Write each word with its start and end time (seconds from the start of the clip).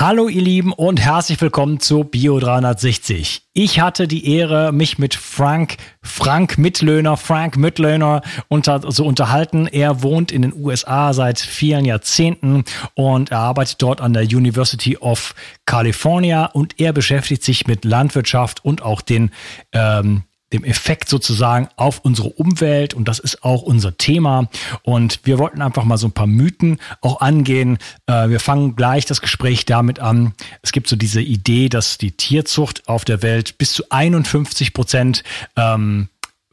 Hallo 0.00 0.28
ihr 0.28 0.42
Lieben 0.42 0.72
und 0.72 1.00
herzlich 1.00 1.40
willkommen 1.40 1.80
zu 1.80 2.04
Bio 2.04 2.38
360. 2.38 3.42
Ich 3.52 3.80
hatte 3.80 4.06
die 4.06 4.32
Ehre, 4.32 4.70
mich 4.70 4.96
mit 4.96 5.16
Frank, 5.16 5.76
Frank 6.02 6.56
Mittlöhner, 6.56 7.16
Frank 7.16 7.56
Mittlöhner 7.56 8.22
unter, 8.46 8.92
so 8.92 9.04
unterhalten. 9.04 9.66
Er 9.66 10.04
wohnt 10.04 10.30
in 10.30 10.42
den 10.42 10.54
USA 10.54 11.12
seit 11.12 11.40
vielen 11.40 11.84
Jahrzehnten 11.84 12.62
und 12.94 13.32
er 13.32 13.40
arbeitet 13.40 13.82
dort 13.82 14.00
an 14.00 14.12
der 14.12 14.22
University 14.22 14.96
of 14.98 15.34
California 15.66 16.44
und 16.44 16.78
er 16.78 16.92
beschäftigt 16.92 17.42
sich 17.42 17.66
mit 17.66 17.84
Landwirtschaft 17.84 18.64
und 18.64 18.82
auch 18.82 19.00
den 19.00 19.32
ähm, 19.72 20.22
dem 20.52 20.64
Effekt 20.64 21.08
sozusagen 21.08 21.68
auf 21.76 22.00
unsere 22.00 22.28
Umwelt 22.30 22.94
und 22.94 23.06
das 23.06 23.18
ist 23.18 23.44
auch 23.44 23.62
unser 23.62 23.96
Thema 23.96 24.48
und 24.82 25.20
wir 25.24 25.38
wollten 25.38 25.60
einfach 25.60 25.84
mal 25.84 25.98
so 25.98 26.08
ein 26.08 26.12
paar 26.12 26.26
Mythen 26.26 26.78
auch 27.00 27.20
angehen. 27.20 27.78
Äh, 28.06 28.28
wir 28.30 28.40
fangen 28.40 28.74
gleich 28.76 29.04
das 29.04 29.20
Gespräch 29.20 29.66
damit 29.66 30.00
an. 30.00 30.32
Es 30.62 30.72
gibt 30.72 30.88
so 30.88 30.96
diese 30.96 31.20
Idee, 31.20 31.68
dass 31.68 31.98
die 31.98 32.12
Tierzucht 32.12 32.88
auf 32.88 33.04
der 33.04 33.22
Welt 33.22 33.58
bis 33.58 33.72
zu 33.72 33.84
51 33.90 34.72
Prozent 34.72 35.22
ähm, 35.56 36.08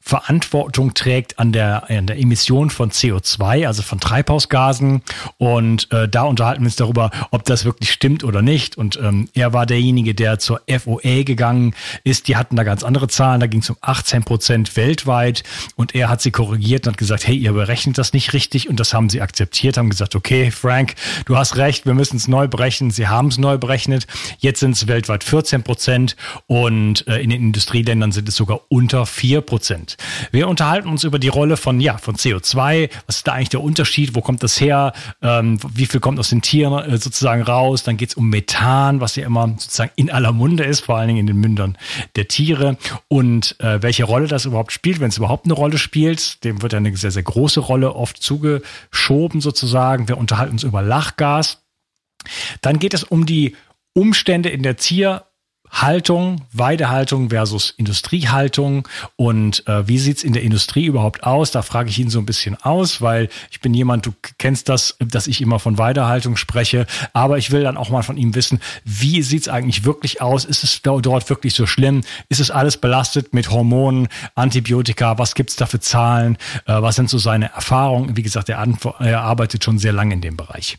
Verantwortung 0.07 0.93
trägt 0.93 1.39
an 1.39 1.51
der, 1.51 1.89
an 1.89 2.05
der 2.05 2.19
Emission 2.19 2.69
von 2.69 2.91
CO2, 2.91 3.65
also 3.65 3.81
von 3.81 3.99
Treibhausgasen. 3.99 5.01
Und 5.39 5.91
äh, 5.91 6.07
da 6.07 6.21
unterhalten 6.21 6.61
wir 6.61 6.67
uns 6.67 6.75
darüber, 6.75 7.09
ob 7.31 7.43
das 7.45 7.65
wirklich 7.65 7.91
stimmt 7.91 8.23
oder 8.23 8.43
nicht. 8.43 8.77
Und 8.77 8.99
ähm, 9.01 9.29
er 9.33 9.51
war 9.51 9.65
derjenige, 9.65 10.13
der 10.13 10.37
zur 10.37 10.61
FOA 10.69 11.23
gegangen 11.23 11.73
ist. 12.03 12.27
Die 12.27 12.37
hatten 12.37 12.55
da 12.55 12.61
ganz 12.61 12.83
andere 12.83 13.07
Zahlen. 13.07 13.39
Da 13.39 13.47
ging 13.47 13.61
es 13.61 13.69
um 13.71 13.77
18 13.81 14.23
Prozent 14.23 14.77
weltweit. 14.77 15.43
Und 15.75 15.95
er 15.95 16.07
hat 16.07 16.21
sie 16.21 16.29
korrigiert 16.29 16.85
und 16.85 16.93
hat 16.93 16.97
gesagt, 16.99 17.25
hey, 17.25 17.35
ihr 17.35 17.53
berechnet 17.53 17.97
das 17.97 18.13
nicht 18.13 18.33
richtig. 18.33 18.69
Und 18.69 18.79
das 18.79 18.93
haben 18.93 19.09
sie 19.09 19.21
akzeptiert, 19.21 19.75
haben 19.77 19.89
gesagt, 19.89 20.15
okay, 20.15 20.51
Frank, 20.51 20.93
du 21.25 21.35
hast 21.35 21.57
recht, 21.57 21.87
wir 21.87 21.95
müssen 21.95 22.17
es 22.17 22.27
neu 22.27 22.47
berechnen. 22.47 22.91
Sie 22.91 23.07
haben 23.07 23.29
es 23.29 23.39
neu 23.39 23.57
berechnet. 23.57 24.05
Jetzt 24.37 24.59
sind 24.59 24.75
es 24.75 24.87
weltweit 24.87 25.23
14 25.23 25.63
Prozent 25.63 26.15
und 26.45 27.07
äh, 27.07 27.17
in 27.23 27.31
den 27.31 27.41
Industrieländern 27.41 28.11
sind 28.11 28.29
es 28.29 28.35
sogar 28.35 28.59
unter 28.69 29.07
4 29.07 29.41
Prozent. 29.41 29.94
Wir 30.31 30.47
unterhalten 30.47 30.89
uns 30.89 31.03
über 31.03 31.19
die 31.19 31.27
Rolle 31.27 31.57
von, 31.57 31.79
ja, 31.79 31.97
von 31.97 32.15
CO2. 32.15 32.89
Was 33.07 33.17
ist 33.17 33.27
da 33.27 33.33
eigentlich 33.33 33.49
der 33.49 33.61
Unterschied? 33.61 34.15
Wo 34.15 34.21
kommt 34.21 34.43
das 34.43 34.59
her? 34.59 34.93
Ähm, 35.21 35.59
wie 35.73 35.85
viel 35.85 35.99
kommt 35.99 36.19
aus 36.19 36.29
den 36.29 36.41
Tieren 36.41 36.73
äh, 36.73 36.97
sozusagen 36.97 37.41
raus? 37.41 37.83
Dann 37.83 37.97
geht 37.97 38.09
es 38.09 38.15
um 38.15 38.29
Methan, 38.29 39.01
was 39.01 39.15
ja 39.15 39.25
immer 39.25 39.47
sozusagen 39.57 39.91
in 39.95 40.09
aller 40.09 40.31
Munde 40.31 40.63
ist, 40.63 40.81
vor 40.81 40.97
allen 40.97 41.07
Dingen 41.07 41.19
in 41.19 41.27
den 41.27 41.37
Mündern 41.37 41.77
der 42.15 42.27
Tiere. 42.27 42.77
Und 43.07 43.59
äh, 43.59 43.81
welche 43.81 44.03
Rolle 44.03 44.27
das 44.27 44.45
überhaupt 44.45 44.71
spielt, 44.71 44.99
wenn 44.99 45.09
es 45.09 45.17
überhaupt 45.17 45.45
eine 45.45 45.53
Rolle 45.53 45.77
spielt. 45.77 46.43
Dem 46.43 46.61
wird 46.61 46.73
ja 46.73 46.77
eine 46.77 46.95
sehr, 46.95 47.11
sehr 47.11 47.23
große 47.23 47.59
Rolle 47.59 47.95
oft 47.95 48.21
zugeschoben 48.21 49.41
sozusagen. 49.41 50.07
Wir 50.07 50.17
unterhalten 50.17 50.53
uns 50.53 50.63
über 50.63 50.81
Lachgas. 50.81 51.63
Dann 52.61 52.79
geht 52.79 52.93
es 52.93 53.03
um 53.03 53.25
die 53.25 53.55
Umstände 53.93 54.49
in 54.49 54.63
der 54.63 54.77
Tier- 54.77 55.25
Haltung, 55.71 56.41
Weidehaltung 56.53 57.29
versus 57.29 57.71
Industriehaltung 57.71 58.87
und 59.15 59.67
äh, 59.67 59.87
wie 59.87 59.97
sieht's 59.97 60.23
in 60.23 60.33
der 60.33 60.43
Industrie 60.43 60.85
überhaupt 60.85 61.23
aus? 61.23 61.51
Da 61.51 61.63
frage 61.63 61.89
ich 61.89 61.99
ihn 61.99 62.09
so 62.09 62.19
ein 62.19 62.25
bisschen 62.25 62.55
aus, 62.61 63.01
weil 63.01 63.29
ich 63.51 63.61
bin 63.61 63.73
jemand, 63.73 64.05
du 64.05 64.13
kennst 64.37 64.69
das, 64.69 64.95
dass 64.99 65.27
ich 65.27 65.41
immer 65.41 65.59
von 65.59 65.77
Weidehaltung 65.77 66.37
spreche, 66.37 66.85
aber 67.13 67.37
ich 67.37 67.51
will 67.51 67.63
dann 67.63 67.77
auch 67.77 67.89
mal 67.89 68.03
von 68.03 68.17
ihm 68.17 68.35
wissen, 68.35 68.61
wie 68.83 69.21
sieht's 69.21 69.47
eigentlich 69.49 69.83
wirklich 69.83 70.21
aus? 70.21 70.45
Ist 70.45 70.63
es 70.63 70.81
dort 70.81 71.29
wirklich 71.29 71.53
so 71.53 71.65
schlimm? 71.65 72.01
Ist 72.29 72.39
es 72.39 72.51
alles 72.51 72.77
belastet 72.77 73.33
mit 73.33 73.51
Hormonen, 73.51 74.07
Antibiotika? 74.35 75.17
Was 75.17 75.35
gibt's 75.35 75.55
da 75.55 75.65
für 75.65 75.79
Zahlen? 75.79 76.37
Äh, 76.67 76.81
was 76.81 76.95
sind 76.95 77.09
so 77.09 77.17
seine 77.17 77.51
Erfahrungen? 77.53 78.15
Wie 78.15 78.23
gesagt, 78.23 78.49
er, 78.49 78.65
er 78.99 79.21
arbeitet 79.21 79.63
schon 79.63 79.77
sehr 79.79 79.93
lange 79.93 80.13
in 80.13 80.21
dem 80.21 80.37
Bereich. 80.37 80.77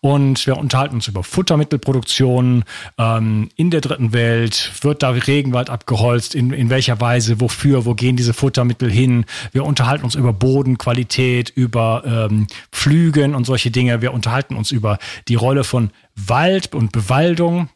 Und 0.00 0.46
wir 0.46 0.56
unterhalten 0.56 0.96
uns 0.96 1.06
über 1.06 1.22
Futtermittelproduktion 1.22 2.64
ähm, 2.98 3.50
in 3.56 3.70
der 3.70 3.80
dritten 3.80 4.12
Welt 4.12 4.21
Welt? 4.22 4.72
Wird 4.82 5.02
da 5.02 5.10
Regenwald 5.10 5.68
abgeholzt? 5.68 6.34
In, 6.34 6.52
in 6.52 6.70
welcher 6.70 7.00
Weise? 7.00 7.40
Wofür? 7.40 7.84
Wo 7.84 7.94
gehen 7.94 8.16
diese 8.16 8.34
Futtermittel 8.34 8.90
hin? 8.90 9.24
Wir 9.52 9.64
unterhalten 9.64 10.04
uns 10.04 10.14
über 10.14 10.32
Bodenqualität, 10.32 11.50
über 11.50 12.02
ähm, 12.06 12.46
Pflügen 12.70 13.34
und 13.34 13.44
solche 13.44 13.70
Dinge. 13.70 14.00
Wir 14.00 14.12
unterhalten 14.12 14.54
uns 14.54 14.70
über 14.70 14.98
die 15.28 15.34
Rolle 15.34 15.64
von 15.64 15.90
Wald 16.14 16.74
und 16.74 16.92
Bewaldung 16.92 17.68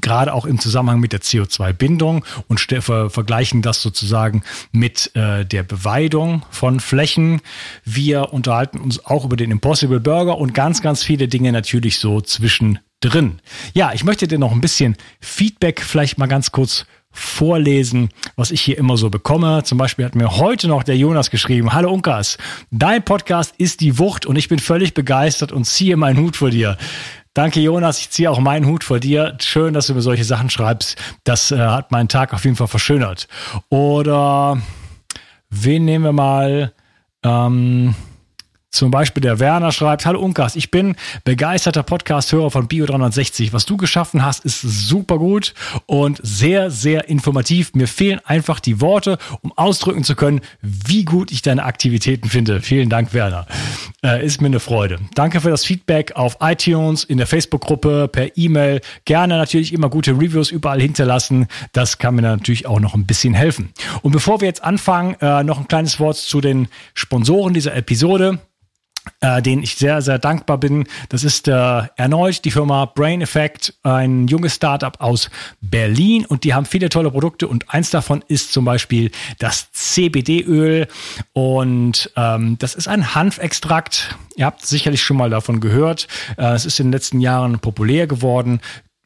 gerade 0.00 0.34
auch 0.34 0.44
im 0.44 0.58
Zusammenhang 0.58 0.98
mit 0.98 1.12
der 1.12 1.20
CO2-Bindung 1.20 2.24
und 2.48 2.60
ver 2.60 3.10
vergleichen 3.10 3.62
das 3.62 3.80
sozusagen 3.80 4.42
mit 4.72 5.14
äh, 5.14 5.44
der 5.44 5.62
Beweidung 5.62 6.44
von 6.50 6.80
Flächen. 6.80 7.40
Wir 7.84 8.32
unterhalten 8.32 8.78
uns 8.78 9.06
auch 9.06 9.24
über 9.24 9.36
den 9.36 9.52
Impossible 9.52 10.00
Burger 10.00 10.38
und 10.38 10.52
ganz, 10.52 10.82
ganz 10.82 11.04
viele 11.04 11.28
Dinge 11.28 11.52
natürlich 11.52 11.98
so 11.98 12.20
zwischen 12.20 12.80
drin. 13.00 13.40
Ja, 13.74 13.92
ich 13.92 14.04
möchte 14.04 14.28
dir 14.28 14.38
noch 14.38 14.52
ein 14.52 14.60
bisschen 14.60 14.96
Feedback 15.20 15.80
vielleicht 15.80 16.18
mal 16.18 16.26
ganz 16.26 16.52
kurz 16.52 16.86
vorlesen, 17.10 18.10
was 18.36 18.50
ich 18.50 18.60
hier 18.60 18.78
immer 18.78 18.96
so 18.96 19.10
bekomme. 19.10 19.62
Zum 19.64 19.78
Beispiel 19.78 20.04
hat 20.04 20.14
mir 20.14 20.36
heute 20.36 20.68
noch 20.68 20.82
der 20.82 20.96
Jonas 20.96 21.30
geschrieben, 21.30 21.72
Hallo 21.72 21.92
Unkas, 21.92 22.38
dein 22.70 23.04
Podcast 23.04 23.54
ist 23.58 23.80
die 23.80 23.98
Wucht 23.98 24.26
und 24.26 24.36
ich 24.36 24.48
bin 24.48 24.58
völlig 24.58 24.94
begeistert 24.94 25.52
und 25.52 25.64
ziehe 25.64 25.96
meinen 25.96 26.18
Hut 26.18 26.36
vor 26.36 26.50
dir. 26.50 26.76
Danke, 27.34 27.60
Jonas. 27.60 28.00
Ich 28.00 28.10
ziehe 28.10 28.30
auch 28.30 28.40
meinen 28.40 28.66
Hut 28.66 28.82
vor 28.82 28.98
dir. 28.98 29.36
Schön, 29.40 29.72
dass 29.72 29.86
du 29.86 29.94
mir 29.94 30.02
solche 30.02 30.24
Sachen 30.24 30.50
schreibst. 30.50 30.96
Das 31.22 31.52
äh, 31.52 31.58
hat 31.58 31.92
meinen 31.92 32.08
Tag 32.08 32.34
auf 32.34 32.44
jeden 32.44 32.56
Fall 32.56 32.66
verschönert. 32.66 33.28
Oder 33.68 34.60
wen 35.48 35.84
nehmen 35.84 36.04
wir 36.04 36.12
mal? 36.12 36.72
Ähm, 37.22 37.94
zum 38.70 38.90
Beispiel 38.90 39.22
der 39.22 39.40
Werner 39.40 39.72
schreibt, 39.72 40.04
Hallo 40.04 40.20
Unkas, 40.20 40.54
ich 40.54 40.70
bin 40.70 40.94
begeisterter 41.24 41.82
Podcast-Hörer 41.82 42.50
von 42.50 42.68
Bio360. 42.68 43.52
Was 43.52 43.64
du 43.64 43.76
geschaffen 43.76 44.24
hast, 44.24 44.44
ist 44.44 44.60
super 44.60 45.18
gut 45.18 45.54
und 45.86 46.20
sehr, 46.22 46.70
sehr 46.70 47.08
informativ. 47.08 47.74
Mir 47.74 47.88
fehlen 47.88 48.20
einfach 48.24 48.60
die 48.60 48.80
Worte, 48.80 49.18
um 49.40 49.52
ausdrücken 49.56 50.04
zu 50.04 50.14
können, 50.14 50.42
wie 50.60 51.04
gut 51.04 51.32
ich 51.32 51.42
deine 51.42 51.64
Aktivitäten 51.64 52.28
finde. 52.28 52.60
Vielen 52.60 52.90
Dank, 52.90 53.14
Werner. 53.14 53.46
Äh, 54.04 54.24
ist 54.24 54.40
mir 54.40 54.48
eine 54.48 54.60
Freude. 54.60 54.98
Danke 55.14 55.40
für 55.40 55.50
das 55.50 55.64
Feedback 55.64 56.12
auf 56.14 56.36
iTunes, 56.40 57.04
in 57.04 57.16
der 57.16 57.26
Facebook-Gruppe, 57.26 58.08
per 58.08 58.36
E-Mail. 58.36 58.80
Gerne 59.06 59.38
natürlich 59.38 59.72
immer 59.72 59.88
gute 59.88 60.12
Reviews 60.12 60.50
überall 60.50 60.80
hinterlassen. 60.80 61.46
Das 61.72 61.98
kann 61.98 62.14
mir 62.14 62.22
natürlich 62.22 62.66
auch 62.66 62.80
noch 62.80 62.94
ein 62.94 63.06
bisschen 63.06 63.34
helfen. 63.34 63.72
Und 64.02 64.12
bevor 64.12 64.40
wir 64.40 64.46
jetzt 64.46 64.62
anfangen, 64.62 65.16
äh, 65.20 65.42
noch 65.42 65.58
ein 65.58 65.68
kleines 65.68 65.98
Wort 65.98 66.16
zu 66.16 66.40
den 66.40 66.68
Sponsoren 66.94 67.54
dieser 67.54 67.74
Episode 67.74 68.38
äh, 69.20 69.42
denen 69.42 69.62
ich 69.62 69.76
sehr, 69.76 70.02
sehr 70.02 70.18
dankbar 70.18 70.58
bin. 70.58 70.86
Das 71.08 71.24
ist 71.24 71.48
äh, 71.48 71.82
erneut 71.96 72.44
die 72.44 72.50
Firma 72.50 72.86
Brain 72.86 73.20
Effect, 73.20 73.74
ein 73.82 74.28
junges 74.28 74.54
Startup 74.54 75.00
aus 75.00 75.30
Berlin 75.60 76.24
und 76.26 76.44
die 76.44 76.54
haben 76.54 76.66
viele 76.66 76.88
tolle 76.88 77.10
Produkte 77.10 77.48
und 77.48 77.70
eins 77.72 77.90
davon 77.90 78.24
ist 78.28 78.52
zum 78.52 78.64
Beispiel 78.64 79.10
das 79.38 79.70
CBD-Öl 79.72 80.86
und 81.32 82.10
ähm, 82.16 82.58
das 82.58 82.74
ist 82.74 82.88
ein 82.88 83.14
Hanfextrakt. 83.14 84.16
Ihr 84.36 84.46
habt 84.46 84.64
sicherlich 84.64 85.02
schon 85.02 85.16
mal 85.16 85.30
davon 85.30 85.60
gehört. 85.60 86.08
Äh, 86.36 86.52
es 86.54 86.66
ist 86.66 86.80
in 86.80 86.86
den 86.86 86.92
letzten 86.92 87.20
Jahren 87.20 87.58
populär 87.58 88.06
geworden. 88.06 88.60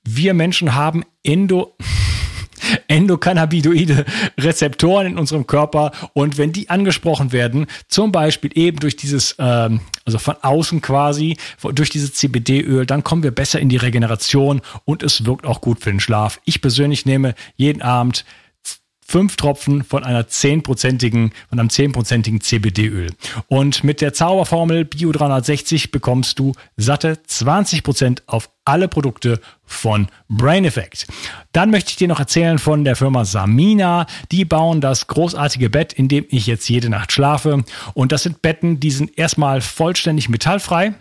Wir 0.05 0.35
Menschen 0.35 0.75
haben 0.75 1.05
Endo 1.23 1.77
endokannabinoide 2.89 4.05
Rezeptoren 4.39 5.07
in 5.07 5.19
unserem 5.19 5.47
Körper 5.47 5.93
und 6.13 6.39
wenn 6.39 6.53
die 6.53 6.71
angesprochen 6.71 7.33
werden, 7.33 7.67
zum 7.89 8.13
Beispiel 8.13 8.51
eben 8.55 8.79
durch 8.79 8.97
dieses, 8.97 9.37
ähm, 9.39 9.81
also 10.05 10.19
von 10.19 10.37
außen 10.41 10.81
quasi, 10.81 11.37
durch 11.75 11.91
dieses 11.91 12.15
CBD-Öl, 12.15 12.87
dann 12.87 13.05
kommen 13.05 13.23
wir 13.23 13.31
besser 13.31 13.61
in 13.61 13.69
die 13.69 13.77
Regeneration 13.77 14.61
und 14.85 15.03
es 15.03 15.25
wirkt 15.25 15.47
auch 15.47 15.61
gut 15.61 15.81
für 15.81 15.91
den 15.91 16.01
Schlaf. 16.01 16.41
Ich 16.45 16.61
persönlich 16.61 17.07
nehme 17.07 17.35
jeden 17.57 17.83
Abend 17.83 18.25
fünf 19.13 19.37
Tropfen 19.37 19.85
von 19.85 20.05
einer 20.05 20.27
zehnprozentigen, 20.27 21.33
von 21.51 21.61
einem 21.61 21.69
zehnprozentigen 21.69 22.41
CBD-Öl. 22.41 23.11
Und 23.47 23.85
mit 23.85 24.01
der 24.01 24.15
Zauberformel 24.15 24.87
Bio 24.87 25.13
360 25.13 25.91
bekommst 25.91 26.39
du 26.39 26.55
satte 26.79 27.19
20 27.23 27.83
Prozent 27.83 28.23
auf 28.27 28.49
alle 28.65 28.89
Produkte 28.89 29.39
von 29.67 30.09
Brain 30.31 30.65
Effect. 30.65 31.07
Dann 31.53 31.71
möchte 31.71 31.91
ich 31.91 31.97
dir 31.97 32.09
noch 32.09 32.21
erzählen 32.21 32.59
von 32.59 32.85
der 32.85 32.97
Firma 32.97 33.27
Samina. 33.27 34.07
Die 34.31 34.47
bauen 34.47 34.81
das 34.81 35.09
großartige 35.09 35.69
Bett, 35.69 35.93
in 35.93 36.09
dem 36.09 36.25
ich 36.31 36.47
jetzt 36.47 36.67
jede 36.71 36.89
Nacht 36.89 37.13
schlafe. 37.13 37.65
Und 37.93 38.13
das 38.13 38.23
sind 38.23 38.41
Betten, 38.41 38.81
die 38.81 38.91
sind 38.91 39.19
erstmal 39.19 39.61
vollständig 39.61 40.31
metallfrei. 40.31 40.95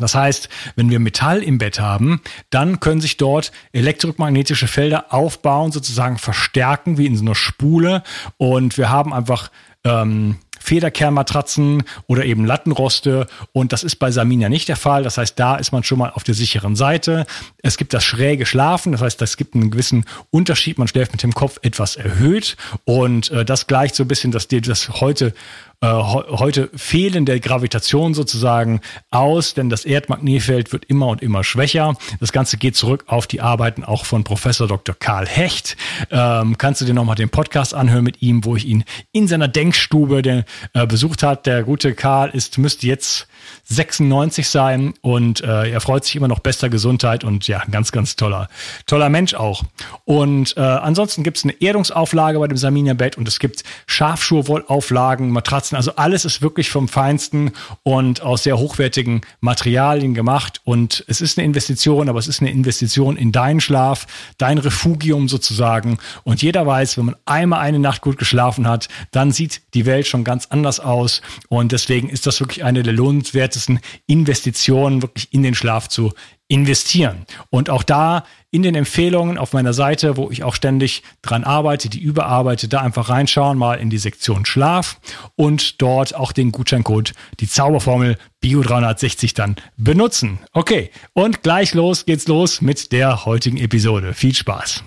Das 0.00 0.14
heißt, 0.14 0.48
wenn 0.74 0.90
wir 0.90 0.98
Metall 0.98 1.42
im 1.42 1.58
Bett 1.58 1.80
haben, 1.80 2.20
dann 2.50 2.80
können 2.80 3.00
sich 3.00 3.16
dort 3.16 3.52
elektromagnetische 3.72 4.68
Felder 4.68 5.12
aufbauen, 5.12 5.72
sozusagen 5.72 6.18
verstärken, 6.18 6.98
wie 6.98 7.06
in 7.06 7.16
so 7.16 7.24
einer 7.24 7.34
Spule. 7.34 8.02
Und 8.36 8.78
wir 8.78 8.90
haben 8.90 9.12
einfach 9.12 9.50
ähm, 9.84 10.36
Federkernmatratzen 10.66 11.84
oder 12.08 12.24
eben 12.24 12.44
Lattenroste. 12.44 13.28
Und 13.52 13.72
das 13.72 13.84
ist 13.84 13.96
bei 13.96 14.10
Samina 14.10 14.48
nicht 14.48 14.68
der 14.68 14.76
Fall. 14.76 15.04
Das 15.04 15.16
heißt, 15.16 15.38
da 15.38 15.54
ist 15.54 15.70
man 15.70 15.84
schon 15.84 15.98
mal 15.98 16.10
auf 16.10 16.24
der 16.24 16.34
sicheren 16.34 16.74
Seite. 16.74 17.24
Es 17.62 17.76
gibt 17.76 17.94
das 17.94 18.04
schräge 18.04 18.46
Schlafen. 18.46 18.90
Das 18.90 19.00
heißt, 19.00 19.22
es 19.22 19.36
gibt 19.36 19.54
einen 19.54 19.70
gewissen 19.70 20.04
Unterschied. 20.30 20.78
Man 20.78 20.88
schläft 20.88 21.12
mit 21.12 21.22
dem 21.22 21.32
Kopf 21.32 21.58
etwas 21.62 21.94
erhöht. 21.94 22.56
Und 22.84 23.30
äh, 23.30 23.44
das 23.44 23.68
gleicht 23.68 23.94
so 23.94 24.02
ein 24.02 24.08
bisschen 24.08 24.32
das, 24.32 24.48
das 24.48 24.88
heute 25.00 25.34
äh, 25.80 25.86
heute 25.86 26.70
fehlende 26.74 27.38
Gravitation 27.38 28.14
sozusagen 28.14 28.80
aus, 29.10 29.54
denn 29.54 29.68
das 29.68 29.84
Erdmagnetfeld 29.84 30.72
wird 30.72 30.86
immer 30.86 31.08
und 31.08 31.22
immer 31.22 31.44
schwächer. 31.44 31.96
Das 32.20 32.32
Ganze 32.32 32.56
geht 32.56 32.76
zurück 32.76 33.04
auf 33.08 33.26
die 33.26 33.40
Arbeiten 33.40 33.84
auch 33.84 34.06
von 34.06 34.24
Professor 34.24 34.66
Dr. 34.66 34.94
Karl 34.98 35.26
Hecht. 35.26 35.76
Ähm, 36.10 36.56
kannst 36.58 36.80
du 36.80 36.84
dir 36.84 36.94
nochmal 36.94 37.16
den 37.16 37.28
Podcast 37.28 37.74
anhören 37.74 38.04
mit 38.04 38.22
ihm, 38.22 38.44
wo 38.44 38.56
ich 38.56 38.66
ihn 38.66 38.84
in 39.12 39.28
seiner 39.28 39.48
Denkstube 39.48 40.22
den, 40.22 40.44
äh, 40.72 40.86
besucht 40.86 41.22
hat. 41.22 41.46
Der 41.46 41.62
gute 41.62 41.94
Karl 41.94 42.30
ist, 42.30 42.58
müsste 42.58 42.86
jetzt 42.86 43.28
96 43.68 44.48
sein 44.48 44.94
und 45.00 45.42
äh, 45.42 45.70
er 45.70 45.80
freut 45.80 46.04
sich 46.04 46.16
immer 46.16 46.28
noch 46.28 46.38
bester 46.38 46.68
Gesundheit 46.68 47.24
und 47.24 47.48
ja, 47.48 47.62
ganz, 47.70 47.92
ganz 47.92 48.16
toller, 48.16 48.48
toller 48.86 49.08
Mensch 49.08 49.34
auch. 49.34 49.64
Und 50.04 50.56
äh, 50.56 50.60
ansonsten 50.60 51.22
gibt 51.22 51.38
es 51.38 51.44
eine 51.44 51.60
Erdungsauflage 51.60 52.38
bei 52.38 52.46
dem 52.46 52.56
Saminia-Bett 52.56 53.18
und 53.18 53.26
es 53.26 53.38
gibt 53.38 53.64
Schafschurwollauflagen, 53.86 55.30
Matratzen, 55.30 55.76
also 55.76 55.96
alles 55.96 56.24
ist 56.24 56.42
wirklich 56.42 56.70
vom 56.70 56.88
Feinsten 56.88 57.52
und 57.82 58.22
aus 58.22 58.44
sehr 58.44 58.58
hochwertigen 58.58 59.22
Materialien 59.40 60.14
gemacht 60.14 60.60
und 60.64 61.04
es 61.08 61.20
ist 61.20 61.38
eine 61.38 61.44
Investition, 61.44 62.08
aber 62.08 62.18
es 62.18 62.28
ist 62.28 62.40
eine 62.40 62.50
Investition 62.50 63.16
in 63.16 63.32
deinen 63.32 63.60
Schlaf, 63.60 64.06
dein 64.38 64.58
Refugium 64.58 65.28
sozusagen 65.28 65.98
und 66.24 66.42
jeder 66.42 66.66
weiß, 66.66 66.98
wenn 66.98 67.06
man 67.06 67.16
einmal 67.24 67.60
eine 67.60 67.78
Nacht 67.78 68.02
gut 68.02 68.18
geschlafen 68.18 68.68
hat, 68.68 68.88
dann 69.10 69.32
sieht 69.32 69.62
die 69.74 69.86
Welt 69.86 70.06
schon 70.06 70.24
ganz 70.24 70.46
anders 70.46 70.80
aus 70.80 71.22
und 71.48 71.72
deswegen 71.72 72.08
ist 72.08 72.26
das 72.26 72.40
wirklich 72.40 72.64
eine 72.64 72.82
der 72.82 72.92
lohnenswertesten 73.36 73.80
Investitionen, 74.06 75.02
wirklich 75.02 75.32
in 75.32 75.42
den 75.42 75.54
Schlaf 75.54 75.88
zu 75.88 76.12
investieren. 76.48 77.26
Und 77.50 77.70
auch 77.70 77.82
da 77.82 78.24
in 78.50 78.62
den 78.62 78.74
Empfehlungen 78.74 79.36
auf 79.36 79.52
meiner 79.52 79.72
Seite, 79.72 80.16
wo 80.16 80.30
ich 80.30 80.44
auch 80.44 80.54
ständig 80.54 81.02
dran 81.20 81.44
arbeite, 81.44 81.88
die 81.88 82.00
überarbeite, 82.00 82.68
da 82.68 82.80
einfach 82.80 83.08
reinschauen, 83.08 83.58
mal 83.58 83.74
in 83.74 83.90
die 83.90 83.98
Sektion 83.98 84.46
Schlaf 84.46 84.98
und 85.34 85.82
dort 85.82 86.14
auch 86.14 86.32
den 86.32 86.52
Gutscheincode, 86.52 87.12
die 87.40 87.48
Zauberformel 87.48 88.16
Bio360 88.42 89.34
dann 89.34 89.56
benutzen. 89.76 90.38
Okay, 90.52 90.90
und 91.12 91.42
gleich 91.42 91.74
los 91.74 92.06
geht's 92.06 92.28
los 92.28 92.60
mit 92.60 92.92
der 92.92 93.26
heutigen 93.26 93.56
Episode. 93.56 94.14
Viel 94.14 94.34
Spaß. 94.34 94.84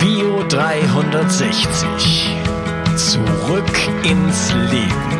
Bio 0.00 0.44
360. 0.48 2.40
Zurück 2.96 3.64
ins 4.04 4.52
Leben. 4.70 5.19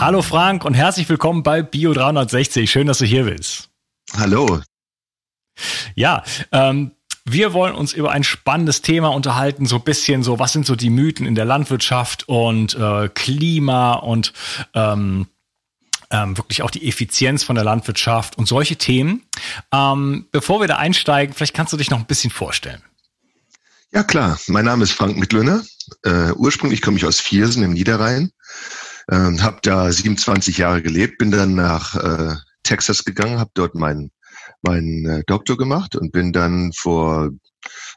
Hallo 0.00 0.22
Frank 0.22 0.64
und 0.64 0.72
herzlich 0.72 1.06
willkommen 1.10 1.42
bei 1.42 1.60
Bio 1.60 1.92
360. 1.92 2.70
Schön, 2.70 2.86
dass 2.86 2.96
du 2.96 3.04
hier 3.04 3.24
bist. 3.24 3.68
Hallo, 4.16 4.62
ja, 5.94 6.24
ähm, 6.52 6.92
wir 7.26 7.52
wollen 7.52 7.74
uns 7.74 7.92
über 7.92 8.10
ein 8.10 8.24
spannendes 8.24 8.80
Thema 8.80 9.08
unterhalten, 9.08 9.66
so 9.66 9.76
ein 9.76 9.82
bisschen 9.82 10.22
so, 10.22 10.38
was 10.38 10.54
sind 10.54 10.64
so 10.64 10.74
die 10.74 10.88
Mythen 10.88 11.26
in 11.26 11.34
der 11.34 11.44
Landwirtschaft 11.44 12.26
und 12.30 12.74
äh, 12.76 13.10
Klima 13.10 13.92
und 13.92 14.32
ähm, 14.72 15.26
ähm, 16.10 16.38
wirklich 16.38 16.62
auch 16.62 16.70
die 16.70 16.88
Effizienz 16.88 17.44
von 17.44 17.54
der 17.54 17.64
Landwirtschaft 17.64 18.38
und 18.38 18.48
solche 18.48 18.76
Themen. 18.76 19.24
Ähm, 19.70 20.28
bevor 20.32 20.62
wir 20.62 20.66
da 20.66 20.76
einsteigen, 20.76 21.34
vielleicht 21.34 21.54
kannst 21.54 21.74
du 21.74 21.76
dich 21.76 21.90
noch 21.90 21.98
ein 21.98 22.06
bisschen 22.06 22.30
vorstellen. 22.30 22.82
Ja 23.92 24.02
klar, 24.02 24.38
mein 24.46 24.64
Name 24.64 24.84
ist 24.84 24.92
Frank 24.92 25.18
Mittlöhner. 25.18 25.62
Äh, 26.04 26.32
ursprünglich 26.32 26.80
komme 26.80 26.96
ich 26.96 27.04
aus 27.04 27.20
Viersen 27.20 27.62
im 27.62 27.74
Niederrhein, 27.74 28.32
äh, 29.08 29.16
habe 29.16 29.58
da 29.62 29.90
27 29.90 30.58
Jahre 30.58 30.82
gelebt, 30.82 31.18
bin 31.18 31.30
dann 31.30 31.54
nach 31.54 31.94
äh, 31.96 32.34
Texas 32.62 33.04
gegangen, 33.04 33.38
habe 33.38 33.50
dort 33.54 33.74
meinen 33.74 34.10
meinen 34.62 35.06
äh, 35.06 35.22
Doktor 35.26 35.56
gemacht 35.56 35.96
und 35.96 36.12
bin 36.12 36.32
dann 36.32 36.72
vor 36.72 37.30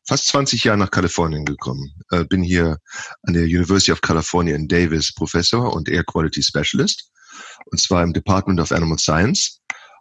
fast 0.07 0.27
20 0.27 0.63
Jahren 0.63 0.79
nach 0.79 0.91
Kalifornien 0.91 1.45
gekommen. 1.45 1.93
Äh, 2.11 2.25
bin 2.25 2.43
hier 2.43 2.77
an 3.23 3.33
der 3.33 3.43
University 3.43 3.91
of 3.91 4.01
California 4.01 4.55
in 4.55 4.67
Davis 4.67 5.13
Professor 5.13 5.73
und 5.73 5.89
Air 5.89 6.03
Quality 6.03 6.43
Specialist 6.43 7.09
und 7.65 7.81
zwar 7.81 8.03
im 8.03 8.13
Department 8.13 8.59
of 8.59 8.71
Animal 8.71 8.99
Science 8.99 9.59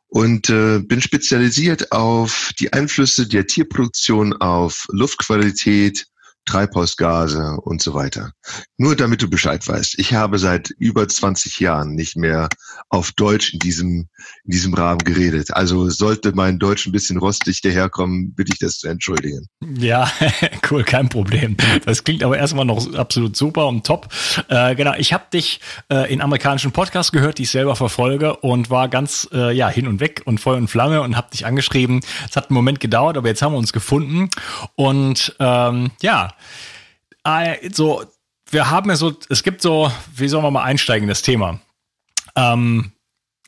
und 0.09 0.51
äh, 0.51 0.79
bin 0.81 1.01
spezialisiert 1.01 1.91
auf 1.93 2.51
die 2.59 2.73
Einflüsse 2.73 3.27
der 3.27 3.47
Tierproduktion 3.47 4.35
auf 4.35 4.87
Luftqualität, 4.91 6.07
Treibhausgase 6.45 7.59
und 7.63 7.83
so 7.83 7.95
weiter. 7.95 8.33
Nur 8.77 8.97
damit 8.97 9.23
du 9.23 9.31
Bescheid 9.31 9.67
weißt. 9.67 9.99
Ich 9.99 10.15
habe 10.15 10.39
seit 10.39 10.71
über 10.71 11.07
20 11.09 11.61
Jahren 11.61 11.95
nicht 11.95 12.17
mehr 12.17 12.49
auf 12.89 13.13
Deutsch 13.13 13.53
in 13.53 13.61
diesem, 13.61 14.09
in 14.45 14.51
diesem 14.51 14.75
Rahmen 14.75 14.99
geredet. 14.99 15.55
Also 15.55 15.89
sollte 15.89 16.33
mein 16.35 16.59
Deutsch 16.59 16.87
ein 16.87 16.93
bisschen 16.93 17.19
rostig 17.19 17.61
daherkommen, 17.61 18.35
bitte 18.35 18.53
ich 18.53 18.59
das 18.59 18.79
zu 18.79 18.89
entschuldigen. 18.89 19.47
Ja, 19.61 20.11
cool, 20.71 20.83
kein 20.85 21.09
Problem. 21.09 21.57
Das 21.85 22.05
klingt 22.05 22.25
aber 22.25 22.37
erstmal 22.37 22.65
noch 22.65 22.93
absolut 22.95 23.37
super 23.37 23.69
und 23.69 23.87
top. 23.87 24.09
Äh, 24.49 24.75
genau, 24.75 24.95
ich 24.97 25.13
habe 25.13 25.25
dich 25.33 25.61
äh, 25.91 26.13
in 26.13 26.21
amerikanischen 26.21 26.73
Podcasts 26.73 27.13
gehört, 27.13 27.39
die 27.39 27.45
ich 27.45 27.51
selber 27.51 27.77
verfolge 27.77 28.37
und 28.37 28.69
war 28.69 28.89
ganz 28.89 29.29
äh, 29.33 29.55
ja 29.55 29.69
hin 29.69 29.87
und 29.87 30.01
weg 30.01 30.23
und 30.25 30.41
Feuer 30.41 30.57
und 30.57 30.69
Flamme 30.69 31.03
und 31.03 31.17
habe 31.17 31.31
dich 31.31 31.47
angeschrieben. 31.47 32.01
Es 32.29 32.37
hat 32.37 32.51
einen 32.51 32.55
Moment 32.55 32.81
gedauert, 32.81 33.17
aber 33.17 33.29
jetzt 33.29 33.43
haben 33.43 33.53
wir 33.53 33.59
uns 33.59 33.73
gefunden 33.73 34.29
und 34.75 35.37
ähm, 35.39 35.93
ja, 36.03 36.32
äh, 37.25 37.71
so, 37.73 38.05
wir 38.51 38.71
haben 38.71 38.91
ja 38.91 38.97
so, 38.97 39.15
es 39.29 39.43
gibt 39.43 39.63
so, 39.63 39.91
wie 40.15 40.29
sollen 40.29 40.45
wir 40.45 40.51
mal 40.51 40.65
einsteigen 40.65 41.05
in 41.05 41.09
das 41.09 41.23
Thema? 41.23 41.61
Ähm, 42.37 42.93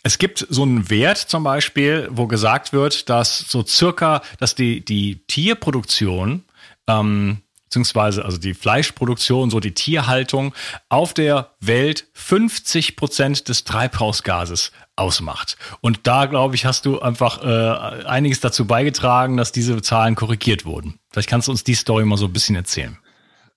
es 0.02 0.18
gibt 0.18 0.46
so 0.50 0.62
einen 0.62 0.90
Wert 0.90 1.18
zum 1.18 1.44
Beispiel, 1.44 2.08
wo 2.10 2.26
gesagt 2.26 2.72
wird, 2.72 3.08
dass 3.08 3.38
so 3.38 3.64
circa, 3.64 4.22
dass 4.38 4.54
die, 4.54 4.84
die 4.84 5.24
Tierproduktion, 5.26 6.44
ähm, 6.86 7.38
beziehungsweise 7.64 8.24
also 8.24 8.36
die 8.36 8.54
Fleischproduktion, 8.54 9.50
so 9.50 9.60
die 9.60 9.72
Tierhaltung 9.72 10.54
auf 10.90 11.14
der 11.14 11.52
Welt 11.60 12.06
50 12.12 12.96
Prozent 12.96 13.48
des 13.48 13.64
Treibhausgases 13.64 14.72
ausmacht. 14.94 15.56
Und 15.80 16.06
da, 16.06 16.26
glaube 16.26 16.54
ich, 16.54 16.66
hast 16.66 16.84
du 16.84 17.00
einfach 17.00 17.42
äh, 17.42 18.04
einiges 18.04 18.40
dazu 18.40 18.66
beigetragen, 18.66 19.38
dass 19.38 19.52
diese 19.52 19.80
Zahlen 19.82 20.14
korrigiert 20.14 20.66
wurden. 20.66 21.00
Vielleicht 21.14 21.30
kannst 21.30 21.46
du 21.46 21.52
uns 21.52 21.62
die 21.62 21.76
Story 21.76 22.04
mal 22.04 22.16
so 22.16 22.24
ein 22.24 22.32
bisschen 22.32 22.56
erzählen. 22.56 22.98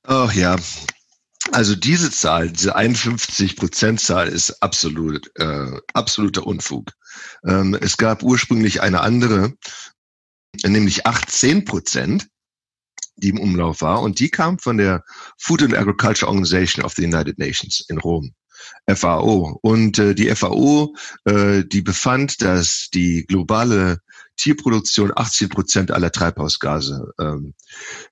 Ach 0.04 0.32
ja, 0.32 0.58
also 1.52 1.76
diese 1.76 2.12
Zahl, 2.12 2.52
diese 2.52 2.76
51 2.76 3.56
Prozent 3.56 4.00
Zahl 4.00 4.28
ist 4.28 4.62
absolut, 4.62 5.32
äh, 5.40 5.72
absoluter 5.94 6.46
Unfug. 6.46 6.92
Ähm, 7.48 7.76
es 7.82 7.98
gab 7.98 8.22
ursprünglich 8.22 8.84
eine 8.84 9.02
andere, 9.02 9.56
nämlich 10.64 11.08
18 11.08 11.66
Prozent, 11.66 12.28
die 13.16 13.30
im 13.30 13.40
Umlauf 13.40 13.82
war 13.82 14.04
und 14.04 14.20
die 14.20 14.30
kam 14.30 14.60
von 14.60 14.78
der 14.78 15.04
Food 15.40 15.64
and 15.64 15.76
Agriculture 15.76 16.30
Organization 16.30 16.86
of 16.86 16.94
the 16.94 17.06
United 17.06 17.40
Nations 17.40 17.84
in 17.90 17.98
Rom. 17.98 18.36
FAO. 18.88 19.58
Und 19.62 19.98
äh, 20.00 20.14
die 20.14 20.30
FAO, 20.36 20.94
äh, 21.26 21.64
die 21.64 21.82
befand, 21.82 22.42
dass 22.42 22.90
die 22.94 23.26
globale 23.26 24.00
Tierproduktion 24.38 25.12
18 25.16 25.50
Prozent 25.50 25.92
aller 25.92 26.12
Treibhausgase 26.12 27.12
ähm, 27.20 27.54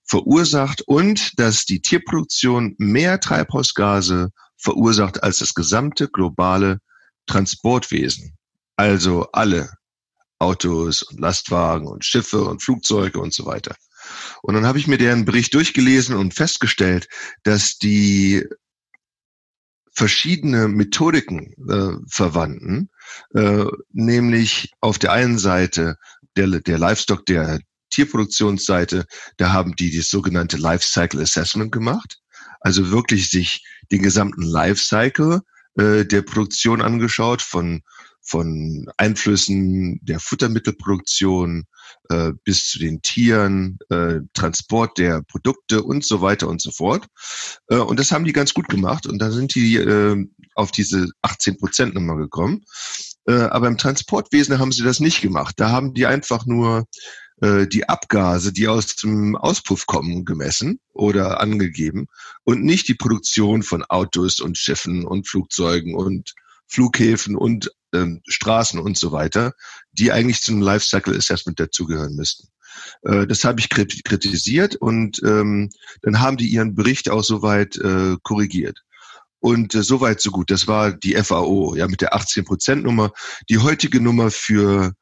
verursacht 0.03 0.82
und 0.82 1.39
dass 1.39 1.65
die 1.65 1.82
Tierproduktion 1.82 2.75
mehr 2.77 3.20
Treibhausgase 3.20 4.32
verursacht 4.58 5.24
als 5.24 5.39
das 5.39 5.53
gesamte 5.53 6.10
globale 6.10 6.79
Transportwesen. 7.27 8.36
Also 8.75 9.27
alle 9.32 9.70
Autos 10.39 11.03
und 11.03 11.20
Lastwagen 11.20 11.88
und 11.88 12.03
Schiffe 12.03 12.44
und 12.44 12.62
Flugzeuge 12.62 13.20
und 13.20 13.34
so 13.34 13.46
weiter. 13.46 13.75
Und 14.41 14.55
dann 14.55 14.65
habe 14.65 14.77
ich 14.77 14.88
mir 14.88 14.98
deren 14.98 15.25
Bericht 15.25 15.53
durchgelesen 15.53 16.15
und 16.15 16.34
festgestellt, 16.34 17.08
dass 17.44 17.77
die 17.77 18.44
verschiedene 19.96 20.67
Methodiken 20.67 21.53
äh, 21.70 21.98
verwandten, 22.10 22.89
äh, 23.34 23.65
nämlich 23.94 24.74
auf 24.82 25.00
der 25.00 25.13
einen 25.13 25.39
Seite 25.39 25.98
der, 26.35 26.47
der 26.47 26.77
Livestock, 26.77 27.25
der 27.25 27.59
Tierproduktionsseite, 27.91 29.05
da 29.37 29.53
haben 29.53 29.75
die 29.75 29.95
das 29.95 30.09
sogenannte 30.09 30.57
Life 30.57 30.85
Cycle 30.85 31.21
Assessment 31.21 31.71
gemacht, 31.71 32.19
also 32.59 32.91
wirklich 32.91 33.29
sich 33.29 33.65
den 33.91 34.01
gesamten 34.01 34.41
Life 34.41 34.83
Cycle 34.83 35.41
äh, 35.75 36.05
der 36.05 36.21
Produktion 36.21 36.81
angeschaut, 36.81 37.41
von 37.41 37.81
von 38.25 38.87
Einflüssen 38.97 39.99
der 40.03 40.19
Futtermittelproduktion 40.19 41.65
äh, 42.09 42.31
bis 42.43 42.69
zu 42.69 42.79
den 42.79 43.01
Tieren, 43.01 43.77
äh, 43.89 44.19
Transport 44.33 44.97
der 44.97 45.21
Produkte 45.21 45.83
und 45.83 46.03
so 46.03 46.21
weiter 46.21 46.47
und 46.47 46.61
so 46.61 46.71
fort. 46.71 47.05
Äh, 47.67 47.77
und 47.77 47.99
das 47.99 48.11
haben 48.11 48.25
die 48.25 48.33
ganz 48.33 48.53
gut 48.53 48.67
gemacht 48.67 49.05
und 49.05 49.19
da 49.19 49.31
sind 49.31 49.53
die 49.53 49.75
äh, 49.75 50.25
auf 50.55 50.71
diese 50.71 51.07
18 51.21 51.57
Prozent 51.57 51.93
Nummer 51.93 52.17
gekommen. 52.17 52.65
Äh, 53.27 53.34
aber 53.34 53.67
im 53.67 53.77
Transportwesen 53.77 54.60
haben 54.60 54.72
sie 54.72 54.84
das 54.84 55.00
nicht 55.00 55.22
gemacht. 55.22 55.55
Da 55.58 55.70
haben 55.72 55.94
die 55.94 56.05
einfach 56.05 56.46
nur 56.46 56.86
äh, 57.41 57.67
die 57.67 57.89
Abgase, 57.89 58.53
die 58.53 58.67
aus 58.67 58.96
dem 58.96 59.36
Auspuff 59.36 59.86
kommen, 59.88 60.25
gemessen 60.25 60.79
oder 60.94 61.41
angegeben 61.41 62.08
und 62.44 62.63
nicht 62.63 62.88
die 62.88 62.94
Produktion 62.94 63.63
von 63.63 63.84
Autos 63.84 64.39
und 64.39 64.58
Schiffen 64.58 65.05
und 65.05 65.27
Flugzeugen 65.27 65.96
und 65.96 66.34
Flughäfen 66.67 67.36
und 67.36 67.72
ähm, 67.94 68.22
Straßen 68.27 68.79
und 68.79 68.98
so 68.98 69.12
weiter, 69.12 69.53
die 69.91 70.12
eigentlich 70.12 70.41
zum 70.41 70.62
Lifecycle 70.62 71.15
Assessment 71.15 71.60
dazugehören 71.60 72.15
müssten. 72.15 72.48
Äh, 73.03 73.27
das 73.27 73.44
habe 73.44 73.60
ich 73.60 73.70
kritisiert 73.70 74.75
und 74.75 75.22
ähm, 75.24 75.70
dann 76.01 76.22
haben 76.22 76.38
die 76.38 76.48
ihren 76.48 76.75
Bericht 76.75 77.10
auch 77.10 77.24
soweit 77.24 77.77
äh, 77.77 78.15
korrigiert. 78.24 78.82
Und 79.39 79.75
äh, 79.75 79.83
soweit 79.83 80.21
so 80.21 80.31
gut. 80.31 80.49
Das 80.49 80.67
war 80.67 80.91
die 80.91 81.15
FAO, 81.15 81.75
ja, 81.75 81.87
mit 81.87 82.01
der 82.01 82.13
18-Prozent-Nummer. 82.13 83.11
Die 83.49 83.59
heutige 83.59 84.01
Nummer 84.01 84.31
für, 84.31 84.93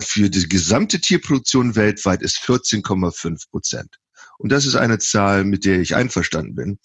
für 0.00 0.30
die 0.30 0.48
gesamte 0.48 1.00
Tierproduktion 1.00 1.74
weltweit 1.74 2.22
ist 2.22 2.38
14,5 2.38 3.50
Prozent. 3.50 3.98
Und 4.38 4.50
das 4.50 4.66
ist 4.66 4.74
eine 4.74 4.98
Zahl, 4.98 5.44
mit 5.44 5.64
der 5.64 5.80
ich 5.80 5.94
einverstanden 5.94 6.54
bin. 6.54 6.78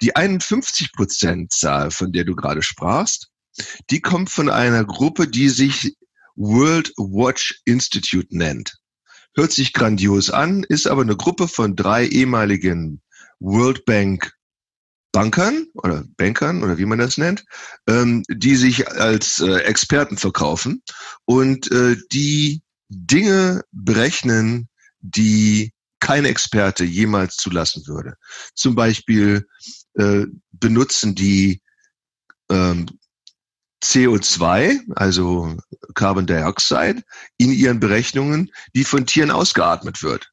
Die 0.00 0.16
51 0.16 0.92
Prozent 0.92 1.52
Zahl, 1.52 1.90
von 1.90 2.12
der 2.12 2.24
du 2.24 2.34
gerade 2.34 2.62
sprachst, 2.62 3.30
die 3.90 4.00
kommt 4.00 4.30
von 4.30 4.50
einer 4.50 4.84
Gruppe, 4.84 5.28
die 5.28 5.48
sich 5.48 5.96
World 6.34 6.92
Watch 6.96 7.60
Institute 7.64 8.28
nennt. 8.30 8.76
Hört 9.34 9.52
sich 9.52 9.72
grandios 9.72 10.30
an, 10.30 10.64
ist 10.64 10.86
aber 10.86 11.02
eine 11.02 11.16
Gruppe 11.16 11.48
von 11.48 11.76
drei 11.76 12.06
ehemaligen 12.06 13.02
World 13.38 13.84
Bank 13.84 14.32
Bankern 15.16 15.66
oder 15.72 16.04
Bankern 16.18 16.62
oder 16.62 16.76
wie 16.76 16.84
man 16.84 16.98
das 16.98 17.16
nennt, 17.16 17.46
ähm, 17.88 18.22
die 18.28 18.54
sich 18.54 18.86
als 18.90 19.38
äh, 19.38 19.60
Experten 19.60 20.18
verkaufen 20.18 20.82
und 21.24 21.72
äh, 21.72 21.96
die 22.12 22.60
Dinge 22.90 23.62
berechnen, 23.72 24.68
die 25.00 25.72
kein 26.00 26.26
Experte 26.26 26.84
jemals 26.84 27.36
zulassen 27.36 27.86
würde. 27.86 28.16
Zum 28.54 28.74
Beispiel 28.74 29.46
äh, 29.94 30.26
benutzen 30.52 31.14
die 31.14 31.62
ähm, 32.50 32.86
CO2, 33.82 34.80
also 34.96 35.56
Carbon 35.94 36.26
Dioxide, 36.26 37.02
in 37.38 37.52
ihren 37.52 37.80
Berechnungen, 37.80 38.50
die 38.74 38.84
von 38.84 39.06
Tieren 39.06 39.30
ausgeatmet 39.30 40.02
wird. 40.02 40.30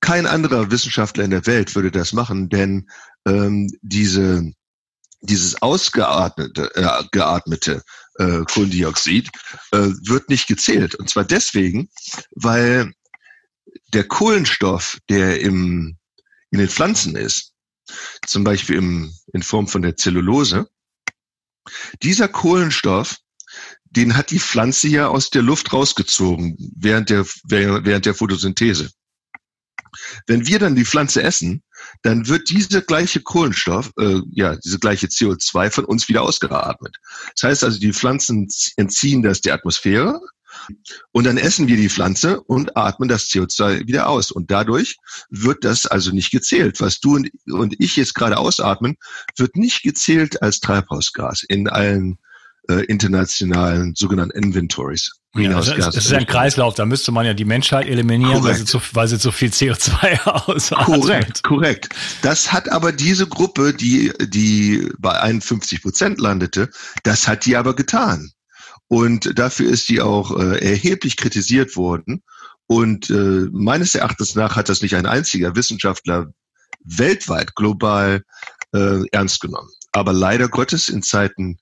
Kein 0.00 0.26
anderer 0.26 0.70
Wissenschaftler 0.70 1.24
in 1.24 1.30
der 1.30 1.46
Welt 1.46 1.74
würde 1.74 1.90
das 1.90 2.12
machen, 2.12 2.48
denn 2.48 2.88
ähm, 3.26 3.70
diese, 3.82 4.52
dieses 5.20 5.60
ausgeatmete 5.62 6.74
äh, 6.74 7.04
geatmete, 7.10 7.82
äh, 8.18 8.42
Kohlendioxid 8.44 9.28
äh, 9.72 9.78
wird 9.78 10.28
nicht 10.28 10.46
gezählt. 10.46 10.94
Und 10.94 11.08
zwar 11.08 11.24
deswegen, 11.24 11.88
weil 12.30 12.92
der 13.92 14.04
Kohlenstoff, 14.04 14.98
der 15.08 15.40
im, 15.40 15.96
in 16.50 16.58
den 16.58 16.68
Pflanzen 16.68 17.16
ist, 17.16 17.52
zum 18.26 18.44
Beispiel 18.44 18.76
im, 18.76 19.12
in 19.32 19.42
Form 19.42 19.68
von 19.68 19.82
der 19.82 19.96
Zellulose, 19.96 20.68
dieser 22.02 22.28
Kohlenstoff, 22.28 23.16
den 23.84 24.16
hat 24.16 24.30
die 24.30 24.40
Pflanze 24.40 24.88
ja 24.88 25.08
aus 25.08 25.30
der 25.30 25.42
Luft 25.42 25.72
rausgezogen 25.72 26.56
während 26.76 27.10
der, 27.10 27.24
während 27.44 28.04
der 28.04 28.14
Photosynthese. 28.14 28.90
Wenn 30.26 30.46
wir 30.46 30.58
dann 30.58 30.74
die 30.74 30.84
Pflanze 30.84 31.22
essen, 31.22 31.62
dann 32.02 32.28
wird 32.28 32.50
dieser 32.50 32.82
gleiche 32.82 33.20
Kohlenstoff, 33.20 33.90
äh, 33.98 34.20
ja, 34.30 34.56
diese 34.56 34.78
gleiche 34.78 35.06
CO2 35.06 35.70
von 35.70 35.84
uns 35.84 36.08
wieder 36.08 36.22
ausgeatmet. 36.22 36.96
Das 37.34 37.48
heißt 37.48 37.64
also, 37.64 37.78
die 37.78 37.92
Pflanzen 37.92 38.48
entziehen 38.76 39.22
das 39.22 39.40
der 39.40 39.54
Atmosphäre 39.54 40.20
und 41.12 41.24
dann 41.24 41.36
essen 41.36 41.68
wir 41.68 41.76
die 41.76 41.88
Pflanze 41.88 42.40
und 42.42 42.76
atmen 42.76 43.08
das 43.08 43.26
CO2 43.28 43.86
wieder 43.86 44.08
aus. 44.08 44.30
Und 44.30 44.50
dadurch 44.50 44.96
wird 45.30 45.64
das 45.64 45.86
also 45.86 46.10
nicht 46.12 46.30
gezählt. 46.30 46.80
Was 46.80 47.00
du 47.00 47.22
und 47.46 47.74
ich 47.78 47.96
jetzt 47.96 48.14
gerade 48.14 48.38
ausatmen, 48.38 48.96
wird 49.36 49.56
nicht 49.56 49.82
gezählt 49.82 50.42
als 50.42 50.60
Treibhausgas 50.60 51.42
in 51.42 51.68
allen 51.68 52.18
äh, 52.68 52.84
internationalen 52.86 53.94
sogenannten 53.94 54.36
Inventories. 54.36 55.12
Ja, 55.34 55.50
das, 55.50 55.68
ist, 55.68 55.78
das 55.78 55.96
ist 55.96 56.12
ein 56.14 56.26
Kreislauf, 56.26 56.74
da 56.74 56.86
müsste 56.86 57.12
man 57.12 57.26
ja 57.26 57.34
die 57.34 57.44
Menschheit 57.44 57.86
eliminieren, 57.86 58.42
weil 58.42 58.54
sie, 58.54 58.64
zu, 58.64 58.80
weil 58.92 59.06
sie 59.06 59.18
zu 59.18 59.32
viel 59.32 59.50
CO2 59.50 60.22
ausatmet. 60.48 60.86
Korrekt, 60.86 61.42
korrekt. 61.42 61.94
Das 62.22 62.52
hat 62.52 62.70
aber 62.70 62.92
diese 62.92 63.26
Gruppe, 63.26 63.74
die, 63.74 64.12
die 64.20 64.88
bei 64.98 65.20
51 65.20 65.82
Prozent 65.82 66.20
landete, 66.20 66.70
das 67.02 67.28
hat 67.28 67.44
die 67.44 67.56
aber 67.56 67.76
getan. 67.76 68.30
Und 68.88 69.38
dafür 69.38 69.68
ist 69.68 69.88
die 69.88 70.00
auch 70.00 70.38
äh, 70.38 70.58
erheblich 70.58 71.16
kritisiert 71.16 71.76
worden. 71.76 72.22
Und 72.66 73.10
äh, 73.10 73.46
meines 73.52 73.94
Erachtens 73.94 74.34
nach 74.34 74.56
hat 74.56 74.68
das 74.68 74.80
nicht 74.80 74.96
ein 74.96 75.06
einziger 75.06 75.54
Wissenschaftler 75.54 76.32
weltweit, 76.84 77.54
global 77.54 78.22
äh, 78.72 79.00
ernst 79.12 79.40
genommen. 79.40 79.70
Aber 79.92 80.12
leider 80.12 80.48
Gottes 80.48 80.88
in 80.88 81.02
Zeiten 81.02 81.58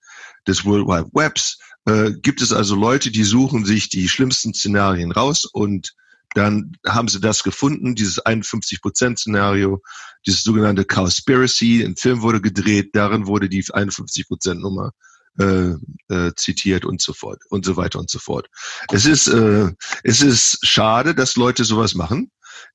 des 0.46 0.64
World 0.64 0.86
Wide 0.86 1.10
Webs 1.12 1.58
äh, 1.86 2.12
gibt 2.12 2.40
es 2.42 2.52
also 2.52 2.74
Leute, 2.74 3.10
die 3.10 3.24
suchen 3.24 3.64
sich 3.64 3.88
die 3.88 4.08
schlimmsten 4.08 4.54
Szenarien 4.54 5.12
raus 5.12 5.44
und 5.44 5.94
dann 6.34 6.72
haben 6.84 7.08
sie 7.08 7.20
das 7.20 7.44
gefunden, 7.44 7.94
dieses 7.94 8.24
51%-Szenario, 8.24 9.82
dieses 10.26 10.42
sogenannte 10.42 10.84
Cowspiracy. 10.84 11.84
Ein 11.84 11.96
Film 11.96 12.22
wurde 12.22 12.40
gedreht, 12.40 12.90
darin 12.92 13.28
wurde 13.28 13.48
die 13.48 13.62
51%-Nummer 13.62 14.90
äh, 15.38 15.74
äh, 16.08 16.32
zitiert 16.36 16.84
und 16.84 17.00
so 17.00 17.12
fort 17.12 17.40
und 17.50 17.64
so 17.64 17.76
weiter 17.76 18.00
und 18.00 18.10
so 18.10 18.18
fort. 18.18 18.48
Es 18.90 19.06
ist, 19.06 19.28
äh, 19.28 19.70
es 20.02 20.22
ist 20.22 20.58
schade, 20.66 21.14
dass 21.14 21.36
Leute 21.36 21.64
sowas 21.64 21.94
machen, 21.94 22.30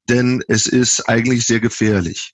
denn 0.07 0.41
es 0.47 0.65
ist 0.67 1.09
eigentlich 1.09 1.45
sehr 1.45 1.59
gefährlich. 1.59 2.33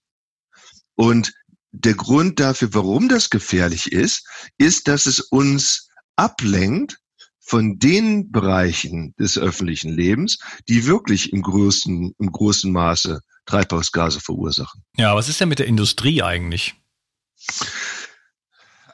Und 0.96 1.34
der 1.80 1.94
Grund 1.94 2.40
dafür, 2.40 2.74
warum 2.74 3.10
das 3.10 3.30
gefährlich 3.30 3.92
ist, 3.92 4.28
ist, 4.58 4.88
dass 4.88 5.06
es 5.06 5.20
uns 5.20 5.90
ablenkt 6.16 6.98
von 7.40 7.78
den 7.78 8.32
Bereichen 8.32 9.14
des 9.20 9.38
öffentlichen 9.38 9.92
Lebens, 9.92 10.40
die 10.68 10.86
wirklich 10.86 11.32
im 11.32 11.42
größten, 11.42 12.16
im 12.18 12.32
großen 12.32 12.72
Maße 12.72 13.22
Treibhausgase 13.46 14.20
verursachen. 14.20 14.84
Ja, 14.98 15.16
was 15.16 15.30
ist 15.30 15.40
denn 15.40 15.50
mit 15.50 15.60
der 15.60 15.68
Industrie 15.68 16.24
eigentlich? 16.24 16.74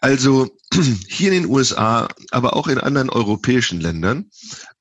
Also 0.02 0.50
hier 1.08 1.32
in 1.32 1.44
den 1.44 1.50
USA, 1.50 2.10
aber 2.32 2.56
auch 2.56 2.68
in 2.68 2.80
anderen 2.80 3.10
europäischen 3.10 3.80
Ländern 3.80 4.30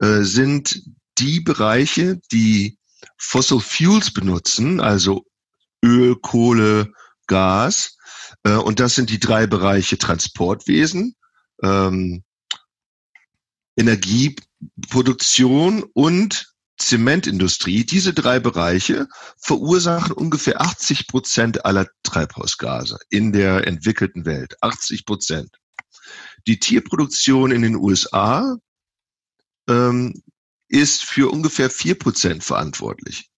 äh, 0.00 0.22
sind 0.22 0.82
die 1.18 1.40
Bereiche, 1.40 2.20
die 2.32 2.78
Fossil 3.18 3.60
Fuels 3.60 4.12
benutzen, 4.12 4.80
also 4.80 5.24
Öl, 5.84 6.16
Kohle, 6.16 6.92
Gas, 7.30 7.96
äh, 8.42 8.56
und 8.56 8.80
das 8.80 8.96
sind 8.96 9.08
die 9.08 9.20
drei 9.20 9.46
Bereiche 9.46 9.98
Transportwesen, 9.98 11.14
ähm, 11.62 12.24
Energieproduktion 13.76 15.84
und 15.94 16.52
Zementindustrie, 16.76 17.84
diese 17.84 18.12
drei 18.12 18.40
Bereiche 18.40 19.06
verursachen 19.38 20.12
ungefähr 20.12 20.60
80 20.60 21.06
Prozent 21.06 21.64
aller 21.64 21.86
Treibhausgase 22.02 22.98
in 23.10 23.32
der 23.32 23.66
entwickelten 23.66 24.24
Welt. 24.24 24.56
80 24.60 25.04
Prozent. 25.04 25.50
Die 26.46 26.58
Tierproduktion 26.58 27.52
in 27.52 27.62
den 27.62 27.76
USA 27.76 28.56
ähm, 29.68 30.22
ist 30.68 31.04
für 31.04 31.30
ungefähr 31.30 31.70
vier 31.70 31.98
Prozent 31.98 32.42
verantwortlich. 32.42 33.29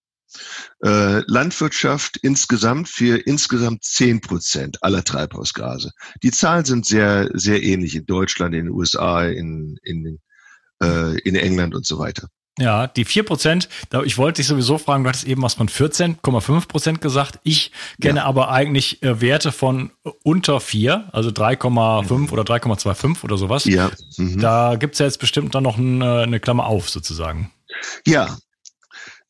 Äh, 0.83 1.23
Landwirtschaft 1.27 2.17
insgesamt 2.23 2.89
für 2.89 3.19
insgesamt 3.19 3.85
zehn 3.85 4.21
Prozent 4.21 4.83
aller 4.83 5.05
Treibhausgase. 5.05 5.93
Die 6.23 6.31
Zahlen 6.31 6.65
sind 6.65 6.87
sehr, 6.87 7.31
sehr 7.35 7.63
ähnlich 7.63 7.95
in 7.95 8.07
Deutschland, 8.07 8.55
in 8.55 8.67
den 8.67 8.75
USA, 8.75 9.25
in, 9.25 9.79
in, 9.83 10.19
äh, 10.83 11.19
in 11.21 11.37
England 11.37 11.75
und 11.75 11.87
so 11.87 11.99
weiter. 11.99 12.29
Ja, 12.59 12.87
die 12.87 13.07
4 13.07 13.23
Prozent, 13.23 13.69
ich 14.05 14.19
wollte 14.19 14.41
dich 14.41 14.47
sowieso 14.47 14.77
fragen, 14.77 15.05
du 15.05 15.09
hattest 15.09 15.27
eben 15.27 15.41
was 15.41 15.55
von 15.55 15.71
14,5 15.71 16.69
Prozent 16.69 17.01
gesagt. 17.01 17.41
Ich 17.45 17.73
kenne 17.99 18.21
ja. 18.21 18.25
aber 18.27 18.51
eigentlich 18.51 19.03
äh, 19.03 19.23
Werte 19.23 19.53
von 19.53 19.91
unter 20.23 20.61
4, 20.61 21.09
also 21.13 21.31
3,5 21.31 22.13
mhm. 22.13 22.29
oder 22.31 22.43
3,25 22.43 23.25
oder 23.25 23.39
sowas. 23.39 23.65
Ja. 23.65 23.91
Mhm. 24.19 24.39
Da 24.39 24.77
gibt's 24.77 24.99
ja 24.99 25.07
jetzt 25.07 25.19
bestimmt 25.19 25.55
dann 25.55 25.63
noch 25.63 25.79
eine, 25.79 26.21
eine 26.21 26.41
Klammer 26.41 26.67
auf 26.67 26.91
sozusagen. 26.91 27.51
Ja, 28.07 28.37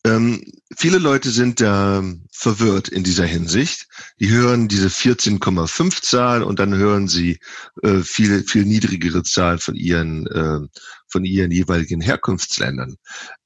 Ähm, 0.05 0.43
viele 0.77 0.99
Leute 0.99 1.31
sind 1.31 1.61
da 1.61 2.03
verwirrt 2.31 2.89
in 2.89 3.05
dieser 3.05 3.27
Hinsicht. 3.27 3.87
Die 4.21 4.31
hören 4.31 4.69
diese 4.69 4.89
14,5 4.89 6.03
Zahl 6.03 6.43
und 6.43 6.59
dann 6.59 6.75
hören 6.75 7.09
sie 7.09 7.39
äh, 7.83 8.01
viel, 8.01 8.45
viel 8.45 8.65
niedrigere 8.65 9.23
Zahlen 9.23 9.59
von 9.59 9.75
ihren, 9.75 10.27
äh, 10.27 10.61
von 11.09 11.25
ihren 11.25 11.51
jeweiligen 11.51 12.01
Herkunftsländern. 12.01 12.97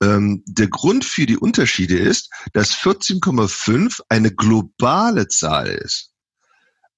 Ähm, 0.03 0.43
der 0.47 0.69
Grund 0.69 1.05
für 1.05 1.27
die 1.27 1.37
Unterschiede 1.37 1.99
ist, 1.99 2.31
dass 2.53 2.73
14,5 2.73 4.01
eine 4.09 4.33
globale 4.33 5.29
Zahl 5.29 5.69
ist. 5.69 6.13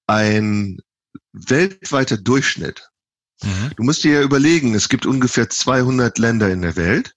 Ein 0.06 0.78
weltweiter 1.32 2.16
Durchschnitt. 2.16 2.88
Mhm. 3.42 3.70
Du 3.76 3.82
musst 3.82 4.04
dir 4.04 4.14
ja 4.14 4.23
überlegen, 4.23 4.75
es 4.75 4.88
gibt 4.88 5.06
ungefähr 5.06 5.49
200 5.49 6.18
Länder 6.18 6.50
in 6.50 6.62
der 6.62 6.76
Welt 6.76 7.14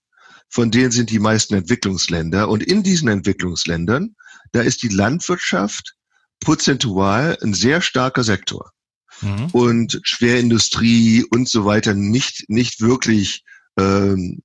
von 0.51 0.69
denen 0.69 0.91
sind 0.91 1.09
die 1.09 1.19
meisten 1.19 1.55
Entwicklungsländer. 1.55 2.49
Und 2.49 2.61
in 2.61 2.83
diesen 2.83 3.07
Entwicklungsländern, 3.07 4.15
da 4.51 4.61
ist 4.61 4.83
die 4.83 4.89
Landwirtschaft 4.89 5.95
prozentual 6.41 7.37
ein 7.41 7.53
sehr 7.53 7.79
starker 7.81 8.23
Sektor. 8.23 8.71
Mhm. 9.21 9.45
Und 9.53 10.01
Schwerindustrie 10.03 11.23
und 11.31 11.47
so 11.47 11.63
weiter 11.65 11.93
nicht, 11.93 12.49
nicht 12.49 12.81
wirklich 12.81 13.43
ähm, 13.79 14.41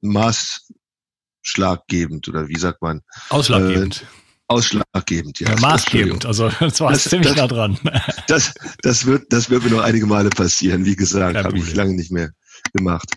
maßschlaggebend 0.00 2.26
oder 2.28 2.48
wie 2.48 2.58
sagt 2.58 2.82
man? 2.82 3.02
Ausschlaggebend. 3.28 4.02
Äh, 4.02 4.06
ausschlaggebend, 4.48 5.38
ja. 5.40 5.50
ja 5.50 5.60
maßgebend, 5.60 6.26
also 6.26 6.50
das 6.60 6.80
war 6.80 6.92
das, 6.92 7.04
ziemlich 7.04 7.28
das, 7.28 7.36
nah 7.36 7.46
dran. 7.46 7.78
Das, 8.26 8.52
das, 8.82 9.06
wird, 9.06 9.24
das 9.30 9.48
wird 9.50 9.62
mir 9.64 9.70
noch 9.70 9.82
einige 9.82 10.06
Male 10.06 10.30
passieren. 10.30 10.84
Wie 10.84 10.96
gesagt, 10.96 11.36
habe 11.36 11.58
ich 11.58 11.74
lange 11.74 11.94
nicht 11.94 12.10
mehr 12.10 12.30
gemacht. 12.72 13.08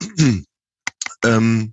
ähm, 1.24 1.72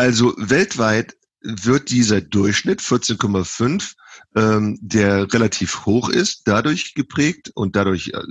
also 0.00 0.34
weltweit 0.38 1.14
wird 1.42 1.90
dieser 1.90 2.22
Durchschnitt 2.22 2.80
14,5, 2.80 3.92
ähm, 4.34 4.78
der 4.80 5.30
relativ 5.30 5.84
hoch 5.84 6.08
ist, 6.08 6.44
dadurch 6.46 6.94
geprägt 6.94 7.50
und 7.54 7.76
dadurch 7.76 8.08
äh, 8.14 8.22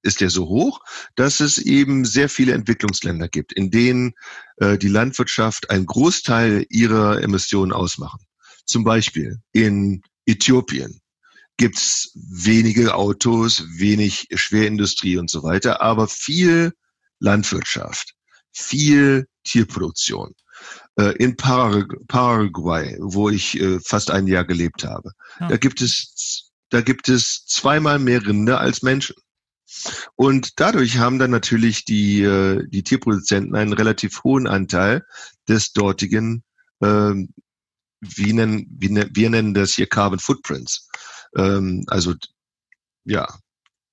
ist 0.00 0.22
er 0.22 0.30
so 0.30 0.48
hoch, 0.48 0.80
dass 1.16 1.40
es 1.40 1.58
eben 1.58 2.06
sehr 2.06 2.30
viele 2.30 2.54
Entwicklungsländer 2.54 3.28
gibt, 3.28 3.52
in 3.52 3.70
denen 3.70 4.14
äh, 4.56 4.78
die 4.78 4.88
Landwirtschaft 4.88 5.68
einen 5.68 5.84
Großteil 5.84 6.64
ihrer 6.70 7.22
Emissionen 7.22 7.72
ausmachen. 7.72 8.24
Zum 8.64 8.84
Beispiel 8.84 9.40
in 9.52 10.00
Äthiopien 10.24 11.02
gibt's 11.58 12.12
wenige 12.14 12.94
Autos, 12.94 13.62
wenig 13.76 14.26
Schwerindustrie 14.32 15.18
und 15.18 15.28
so 15.28 15.42
weiter, 15.42 15.82
aber 15.82 16.08
viel 16.08 16.72
Landwirtschaft, 17.18 18.14
viel 18.52 19.26
Tierproduktion 19.44 20.34
äh, 20.96 21.14
in 21.16 21.36
Paraguay, 21.36 22.96
wo 23.00 23.28
ich 23.28 23.60
äh, 23.60 23.78
fast 23.80 24.10
ein 24.10 24.26
Jahr 24.26 24.44
gelebt 24.44 24.84
habe. 24.84 25.12
Ja. 25.40 25.48
Da 25.48 25.56
gibt 25.56 25.80
es, 25.80 26.50
da 26.70 26.80
gibt 26.80 27.08
es 27.08 27.44
zweimal 27.46 27.98
mehr 27.98 28.24
Rinder 28.24 28.60
als 28.60 28.82
Menschen. 28.82 29.16
Und 30.16 30.58
dadurch 30.58 30.98
haben 30.98 31.18
dann 31.18 31.30
natürlich 31.30 31.84
die, 31.84 32.22
äh, 32.22 32.66
die 32.68 32.82
Tierproduzenten 32.82 33.54
einen 33.54 33.72
relativ 33.72 34.22
hohen 34.24 34.46
Anteil 34.46 35.04
des 35.48 35.72
dortigen, 35.72 36.42
ähm, 36.82 37.32
wie 38.00 38.32
nennen, 38.32 38.66
wie, 38.70 38.90
wir 38.90 39.30
nennen 39.30 39.54
das 39.54 39.74
hier 39.74 39.86
Carbon 39.86 40.18
Footprints. 40.18 40.88
Ähm, 41.36 41.84
also, 41.86 42.14
ja. 43.04 43.28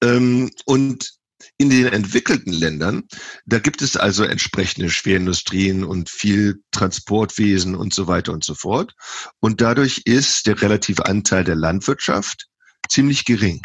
Ähm, 0.01 0.49
und 0.65 1.16
in 1.57 1.69
den 1.69 1.87
entwickelten 1.87 2.51
Ländern, 2.51 3.03
da 3.45 3.59
gibt 3.59 3.81
es 3.81 3.95
also 3.95 4.23
entsprechende 4.23 4.89
Schwerindustrien 4.89 5.83
und 5.83 6.09
viel 6.09 6.61
Transportwesen 6.71 7.75
und 7.75 7.93
so 7.93 8.07
weiter 8.07 8.33
und 8.33 8.43
so 8.43 8.55
fort. 8.55 8.93
Und 9.39 9.61
dadurch 9.61 10.01
ist 10.05 10.47
der 10.47 10.61
relative 10.61 11.05
Anteil 11.05 11.43
der 11.43 11.55
Landwirtschaft 11.55 12.47
ziemlich 12.89 13.25
gering. 13.25 13.61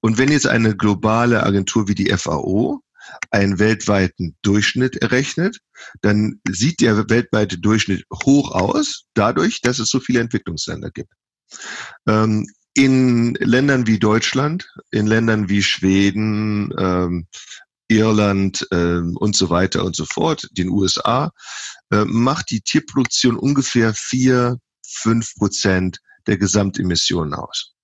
Und 0.00 0.18
wenn 0.18 0.30
jetzt 0.30 0.46
eine 0.46 0.76
globale 0.76 1.42
Agentur 1.42 1.88
wie 1.88 1.94
die 1.94 2.12
FAO 2.16 2.80
einen 3.30 3.58
weltweiten 3.58 4.36
Durchschnitt 4.42 4.96
errechnet, 4.96 5.58
dann 6.00 6.40
sieht 6.48 6.80
der 6.80 7.08
weltweite 7.08 7.58
Durchschnitt 7.58 8.04
hoch 8.24 8.52
aus, 8.52 9.04
dadurch, 9.14 9.60
dass 9.60 9.78
es 9.78 9.88
so 9.88 10.00
viele 10.00 10.20
Entwicklungsländer 10.20 10.90
gibt. 10.90 11.12
Ähm, 12.06 12.46
in 12.74 13.34
Ländern 13.34 13.86
wie 13.86 13.98
Deutschland, 13.98 14.68
in 14.90 15.06
Ländern 15.06 15.48
wie 15.48 15.62
Schweden, 15.62 16.74
ähm, 16.78 17.26
Irland 17.88 18.66
ähm, 18.72 19.16
und 19.16 19.36
so 19.36 19.50
weiter 19.50 19.84
und 19.84 19.94
so 19.94 20.04
fort, 20.04 20.48
den 20.52 20.68
USA, 20.68 21.32
äh, 21.90 22.04
macht 22.04 22.50
die 22.50 22.60
Tierproduktion 22.60 23.36
ungefähr 23.36 23.94
vier, 23.94 24.58
fünf 24.84 25.34
Prozent 25.36 26.00
der 26.26 26.38
Gesamtemissionen 26.38 27.34
aus. 27.34 27.74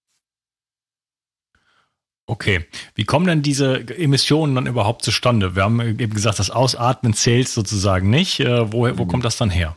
Okay, 2.27 2.65
wie 2.95 3.05
kommen 3.05 3.27
denn 3.27 3.43
diese 3.43 3.81
Emissionen 3.97 4.55
dann 4.55 4.67
überhaupt 4.67 5.05
zustande? 5.05 5.57
Wir 5.57 5.65
haben 5.65 5.81
eben 5.81 6.15
gesagt, 6.15 6.39
das 6.39 6.51
Ausatmen 6.51 7.13
zählt 7.13 7.49
sozusagen 7.49 8.09
nicht. 8.09 8.41
Äh, 8.41 8.73
wo, 8.73 8.83
wo 8.97 9.05
mhm. 9.05 9.09
kommt 9.09 9.25
das 9.25 9.37
dann 9.37 9.51
her? 9.51 9.77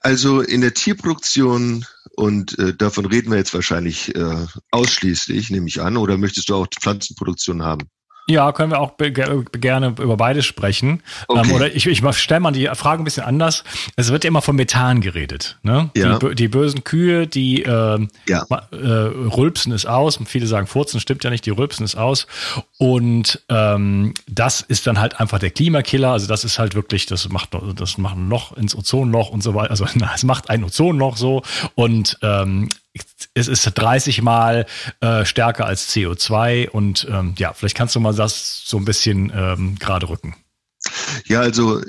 Also 0.00 0.40
in 0.40 0.60
der 0.60 0.74
Tierproduktion 0.74 1.86
und 2.16 2.58
äh, 2.58 2.74
davon 2.74 3.06
reden 3.06 3.30
wir 3.30 3.38
jetzt 3.38 3.54
wahrscheinlich 3.54 4.14
äh, 4.14 4.46
ausschließlich, 4.70 5.50
nehme 5.50 5.68
ich 5.68 5.82
an. 5.82 5.96
Oder 5.96 6.16
möchtest 6.16 6.48
du 6.48 6.56
auch 6.56 6.66
Pflanzenproduktion 6.80 7.62
haben? 7.62 7.90
Ja, 8.28 8.50
können 8.52 8.72
wir 8.72 8.80
auch 8.80 8.92
be 8.92 9.12
gerne 9.12 9.94
über 10.00 10.16
beides 10.16 10.44
sprechen. 10.46 10.88
Ähm, 10.88 11.00
okay. 11.28 11.48
Ähm, 11.48 11.54
oder 11.54 11.74
ich, 11.74 11.86
ich 11.86 12.02
stelle 12.16 12.40
mal 12.40 12.50
die 12.50 12.66
Frage 12.74 13.02
ein 13.02 13.04
bisschen 13.04 13.22
anders. 13.22 13.62
Es 13.94 14.10
wird 14.10 14.24
ja 14.24 14.28
immer 14.28 14.42
von 14.42 14.56
Methan 14.56 15.00
geredet. 15.00 15.58
Ne? 15.62 15.90
Ja. 15.96 16.18
Die, 16.18 16.34
die 16.34 16.48
bösen 16.48 16.82
Kühe, 16.82 17.28
die 17.28 17.62
äh, 17.62 18.06
ja. 18.28 18.46
äh, 18.72 18.76
rülpsen 18.76 19.72
es 19.72 19.86
aus. 19.86 20.18
Viele 20.26 20.46
sagen 20.48 20.66
furzen, 20.66 20.98
stimmt 20.98 21.22
ja 21.22 21.30
nicht, 21.30 21.46
die 21.46 21.50
rülpsen 21.50 21.84
es 21.84 21.94
aus. 21.94 22.26
Und 22.78 23.42
ähm, 23.48 24.14
das 24.28 24.60
ist 24.60 24.88
dann 24.88 24.98
halt 24.98 25.20
einfach 25.20 25.38
der 25.38 25.50
Klimakiller. 25.50 26.10
Also 26.10 26.26
das 26.26 26.42
ist 26.42 26.58
halt 26.58 26.74
wirklich, 26.74 27.06
das 27.06 27.28
macht 27.28 27.50
das 27.76 27.96
macht 27.96 28.16
ein 28.16 28.28
Loch 28.28 28.56
ins 28.56 28.74
Ozonloch 28.74 29.30
und 29.30 29.42
so 29.42 29.54
weiter. 29.54 29.70
Also 29.70 29.86
na, 29.94 30.10
es 30.14 30.24
macht 30.24 30.50
ein 30.50 30.64
Ozonloch 30.64 31.16
so. 31.16 31.42
Und 31.76 32.18
ähm, 32.22 32.68
es 33.34 33.48
ist 33.48 33.64
30 33.64 34.22
Mal 34.22 34.66
äh, 35.00 35.24
stärker 35.24 35.66
als 35.66 35.94
CO2 35.94 36.68
und 36.68 37.06
ähm, 37.10 37.34
ja, 37.38 37.52
vielleicht 37.52 37.76
kannst 37.76 37.94
du 37.94 38.00
mal 38.00 38.14
das 38.14 38.62
so 38.64 38.76
ein 38.78 38.84
bisschen 38.84 39.32
ähm, 39.34 39.78
gerade 39.78 40.08
rücken. 40.08 40.36
Ja, 41.26 41.40
also 41.40 41.82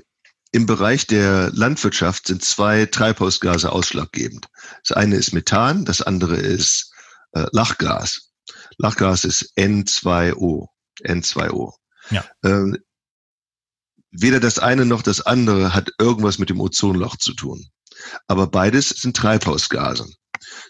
im 0.52 0.65
Bereich 0.65 1.08
der 1.08 1.52
Landwirtschaft 1.54 2.28
sind 2.28 2.43
zwei 2.43 2.86
Treibhausgase 2.86 3.72
ausschlaggebend. 3.72 4.48
Das 4.88 4.96
eine 4.96 5.15
ist 5.15 5.34
Methan, 5.34 5.86
das 5.86 6.02
andere 6.02 6.36
ist 6.36 6.93
äh, 7.34 7.46
Lachgas. 7.52 8.32
Lachgas 8.78 9.24
ist 9.24 9.54
N2O. 9.58 10.67
N2O. 11.04 11.74
Ja. 12.10 12.26
Ähm, 12.43 12.78
weder 14.12 14.39
das 14.39 14.60
eine 14.60 14.86
noch 14.86 15.02
das 15.02 15.22
andere 15.22 15.74
hat 15.74 15.91
irgendwas 16.00 16.39
mit 16.39 16.50
dem 16.50 16.62
Ozonloch 16.62 17.17
zu 17.17 17.34
tun. 17.34 17.70
Aber 18.28 18.48
beides 18.48 18.89
sind 18.89 19.17
Treibhausgase. 19.17 20.08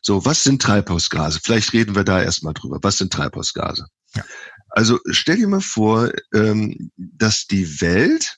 So, 0.02 0.26
was 0.26 0.44
sind 0.44 0.62
Treibhausgase? 0.62 1.40
Vielleicht 1.44 1.74
reden 1.74 1.96
wir 1.96 2.04
da 2.04 2.22
erstmal 2.22 2.54
drüber. 2.54 2.80
Was 2.82 2.98
sind 2.98 3.14
Treibhausgase? 3.14 3.88
Ja. 4.16 4.24
Also 4.70 5.00
stell 5.10 5.38
dir 5.38 5.48
mal 5.48 5.62
vor, 5.62 6.12
ähm, 6.34 6.92
dass 6.96 7.46
die 7.46 7.82
Welt 7.82 8.38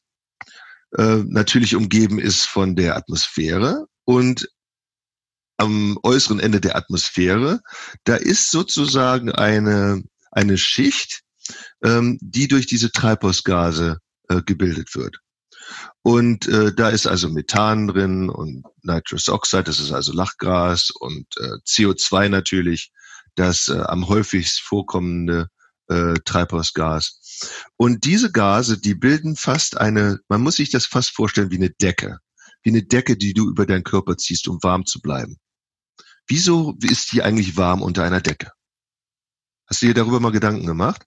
äh, 0.98 1.24
natürlich 1.28 1.76
umgeben 1.76 2.20
ist 2.20 2.46
von 2.46 2.76
der 2.76 2.96
Atmosphäre 2.96 3.86
und 4.06 4.50
am 5.58 6.00
äußeren 6.04 6.40
Ende 6.40 6.62
der 6.62 6.78
Atmosphäre, 6.78 7.60
da 8.06 8.16
ist 8.16 8.50
sozusagen 8.50 9.32
eine, 9.32 10.02
eine 10.32 10.58
Schicht, 10.58 11.22
ähm, 11.84 12.18
die 12.22 12.48
durch 12.48 12.66
diese 12.66 12.92
Treibhausgase 12.92 13.98
äh, 14.30 14.42
gebildet 14.42 14.96
wird. 14.96 15.18
Und 16.02 16.48
äh, 16.48 16.74
da 16.74 16.90
ist 16.90 17.08
also 17.08 17.30
Methan 17.30 17.88
drin 17.88 18.30
und 18.30 18.64
Nitrous 18.82 19.30
Oxide, 19.30 19.64
das 19.64 19.80
ist 19.80 19.92
also 19.92 20.14
Lachgas 20.14 20.92
und 20.92 21.26
äh, 21.38 21.58
CO2 21.68 22.30
natürlich, 22.30 22.92
das 23.36 23.68
äh, 23.68 23.80
am 23.80 24.08
häufigst 24.08 24.62
vorkommende 24.62 25.48
äh, 25.88 26.14
Treibhausgas. 26.26 27.20
Und 27.78 28.06
diese 28.06 28.32
Gase, 28.32 28.80
die 28.80 28.96
bilden 28.96 29.36
fast 29.36 29.78
eine, 29.78 30.20
man 30.28 30.42
muss 30.42 30.56
sich 30.56 30.72
das 30.72 30.86
fast 30.86 31.12
vorstellen 31.12 31.52
wie 31.52 31.58
eine 31.58 31.70
Decke, 31.70 32.20
wie 32.64 32.70
eine 32.70 32.84
Decke, 32.84 33.18
die 33.18 33.34
du 33.34 33.50
über 33.50 33.66
deinen 33.66 33.84
Körper 33.84 34.18
ziehst, 34.18 34.48
um 34.48 34.60
warm 34.62 34.86
zu 34.86 35.02
bleiben. 35.02 35.38
Wieso 36.28 36.76
ist 36.82 37.12
die 37.12 37.24
eigentlich 37.24 37.58
warm 37.58 37.82
unter 37.82 38.04
einer 38.04 38.22
Decke? 38.22 38.52
Hast 39.68 39.82
du 39.82 39.88
dir 39.88 39.94
darüber 39.94 40.20
mal 40.20 40.32
Gedanken 40.32 40.66
gemacht? 40.66 41.04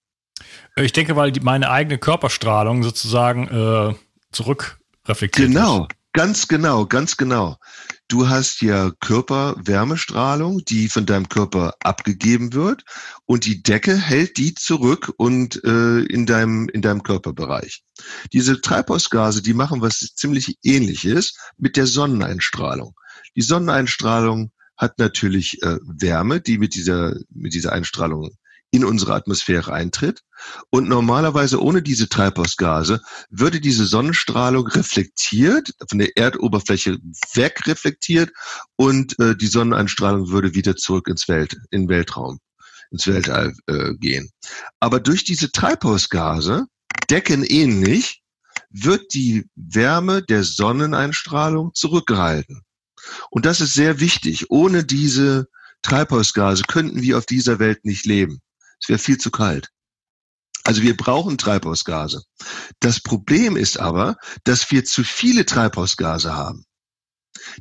Ich 0.76 0.92
denke, 0.92 1.16
weil 1.16 1.32
die, 1.32 1.40
meine 1.40 1.70
eigene 1.70 1.98
Körperstrahlung 1.98 2.82
sozusagen 2.82 3.48
äh, 3.48 3.94
zurückreflektiert 4.32 5.48
Genau, 5.48 5.82
ist. 5.82 5.96
ganz 6.12 6.48
genau, 6.48 6.86
ganz 6.86 7.16
genau. 7.16 7.56
du 8.08 8.28
hast 8.28 8.60
ja 8.60 8.90
Körperwärmestrahlung, 9.00 10.64
die 10.66 10.88
von 10.88 11.06
deinem 11.06 11.28
Körper 11.28 11.74
abgegeben 11.80 12.52
wird 12.52 12.82
und 13.24 13.44
die 13.46 13.62
Decke 13.62 13.96
hält 13.96 14.36
die 14.36 14.54
zurück 14.54 15.12
und 15.16 15.62
äh, 15.64 16.00
in 16.00 16.26
deinem 16.26 16.68
in 16.68 16.82
deinem 16.82 17.02
Körperbereich. 17.02 17.82
Diese 18.32 18.60
Treibhausgase, 18.60 19.42
die 19.42 19.54
machen 19.54 19.80
was 19.80 19.98
ziemlich 20.14 20.58
ähnliches 20.62 21.34
mit 21.56 21.76
der 21.76 21.86
Sonneneinstrahlung. 21.86 22.94
Die 23.36 23.42
Sonneneinstrahlung 23.42 24.52
hat 24.76 24.98
natürlich 24.98 25.62
äh, 25.62 25.78
Wärme, 25.82 26.40
die 26.40 26.58
mit 26.58 26.74
dieser 26.74 27.14
mit 27.30 27.54
dieser 27.54 27.72
Einstrahlung 27.72 28.30
in 28.72 28.84
unsere 28.84 29.14
Atmosphäre 29.14 29.72
eintritt. 29.72 30.22
Und 30.70 30.88
normalerweise 30.88 31.62
ohne 31.62 31.82
diese 31.82 32.08
Treibhausgase 32.08 33.00
würde 33.30 33.60
diese 33.60 33.84
Sonnenstrahlung 33.84 34.66
reflektiert, 34.66 35.72
von 35.88 35.98
der 35.98 36.16
Erdoberfläche 36.16 36.98
wegreflektiert 37.34 38.32
und 38.74 39.16
äh, 39.20 39.36
die 39.36 39.46
Sonneneinstrahlung 39.46 40.30
würde 40.30 40.54
wieder 40.54 40.74
zurück 40.74 41.06
ins 41.08 41.28
Welt, 41.28 41.56
in 41.70 41.88
Weltraum, 41.88 42.40
ins 42.90 43.06
Weltall 43.06 43.54
äh, 43.66 43.94
gehen. 43.94 44.30
Aber 44.80 45.00
durch 45.00 45.22
diese 45.22 45.52
Treibhausgase, 45.52 46.66
decken 47.10 47.44
ähnlich, 47.44 48.22
wird 48.70 49.12
die 49.12 49.48
Wärme 49.54 50.22
der 50.22 50.44
Sonneneinstrahlung 50.44 51.74
zurückgehalten. 51.74 52.62
Und 53.30 53.44
das 53.44 53.60
ist 53.60 53.74
sehr 53.74 54.00
wichtig. 54.00 54.50
Ohne 54.50 54.84
diese 54.84 55.48
Treibhausgase 55.82 56.62
könnten 56.66 57.02
wir 57.02 57.18
auf 57.18 57.26
dieser 57.26 57.58
Welt 57.58 57.84
nicht 57.84 58.06
leben. 58.06 58.40
Es 58.82 58.88
wäre 58.88 58.98
viel 58.98 59.18
zu 59.18 59.30
kalt. 59.30 59.70
Also 60.64 60.82
wir 60.82 60.96
brauchen 60.96 61.38
Treibhausgase. 61.38 62.22
Das 62.80 63.00
Problem 63.00 63.56
ist 63.56 63.78
aber, 63.78 64.16
dass 64.44 64.70
wir 64.70 64.84
zu 64.84 65.02
viele 65.02 65.44
Treibhausgase 65.44 66.34
haben. 66.34 66.64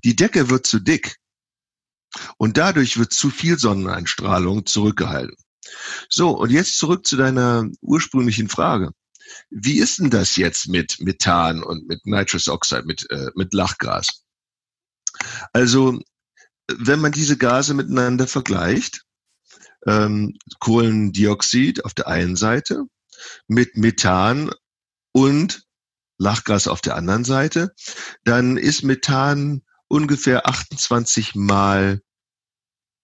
Die 0.03 0.15
Decke 0.15 0.49
wird 0.49 0.67
zu 0.67 0.79
dick 0.79 1.17
und 2.37 2.57
dadurch 2.57 2.97
wird 2.97 3.13
zu 3.13 3.29
viel 3.29 3.57
Sonneneinstrahlung 3.57 4.65
zurückgehalten. 4.65 5.35
So, 6.09 6.37
und 6.37 6.51
jetzt 6.51 6.77
zurück 6.77 7.05
zu 7.07 7.17
deiner 7.17 7.67
ursprünglichen 7.81 8.49
Frage. 8.49 8.91
Wie 9.49 9.79
ist 9.79 9.99
denn 9.99 10.09
das 10.09 10.35
jetzt 10.35 10.67
mit 10.67 10.99
Methan 10.99 11.63
und 11.63 11.87
mit 11.87 12.05
Nitrous 12.05 12.49
Oxide, 12.49 12.83
mit, 12.83 13.09
äh, 13.11 13.31
mit 13.35 13.53
Lachgas? 13.53 14.23
Also, 15.53 15.99
wenn 16.67 16.99
man 16.99 17.11
diese 17.11 17.37
Gase 17.37 17.73
miteinander 17.73 18.27
vergleicht, 18.27 19.03
ähm, 19.87 20.37
Kohlendioxid 20.59 21.85
auf 21.85 21.93
der 21.93 22.07
einen 22.07 22.35
Seite 22.35 22.85
mit 23.47 23.77
Methan 23.77 24.51
und 25.11 25.63
Lachgas 26.17 26.67
auf 26.67 26.81
der 26.81 26.95
anderen 26.95 27.23
Seite, 27.23 27.73
dann 28.23 28.57
ist 28.57 28.83
Methan 28.83 29.63
ungefähr 29.87 30.47
28 30.47 31.35
mal 31.35 32.01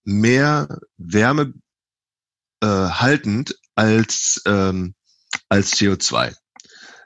mehr 0.03 0.79
Wärme 0.97 1.53
äh, 2.61 2.67
haltend 2.67 3.59
als, 3.75 4.41
ähm, 4.45 4.95
als 5.49 5.73
CO2. 5.73 6.35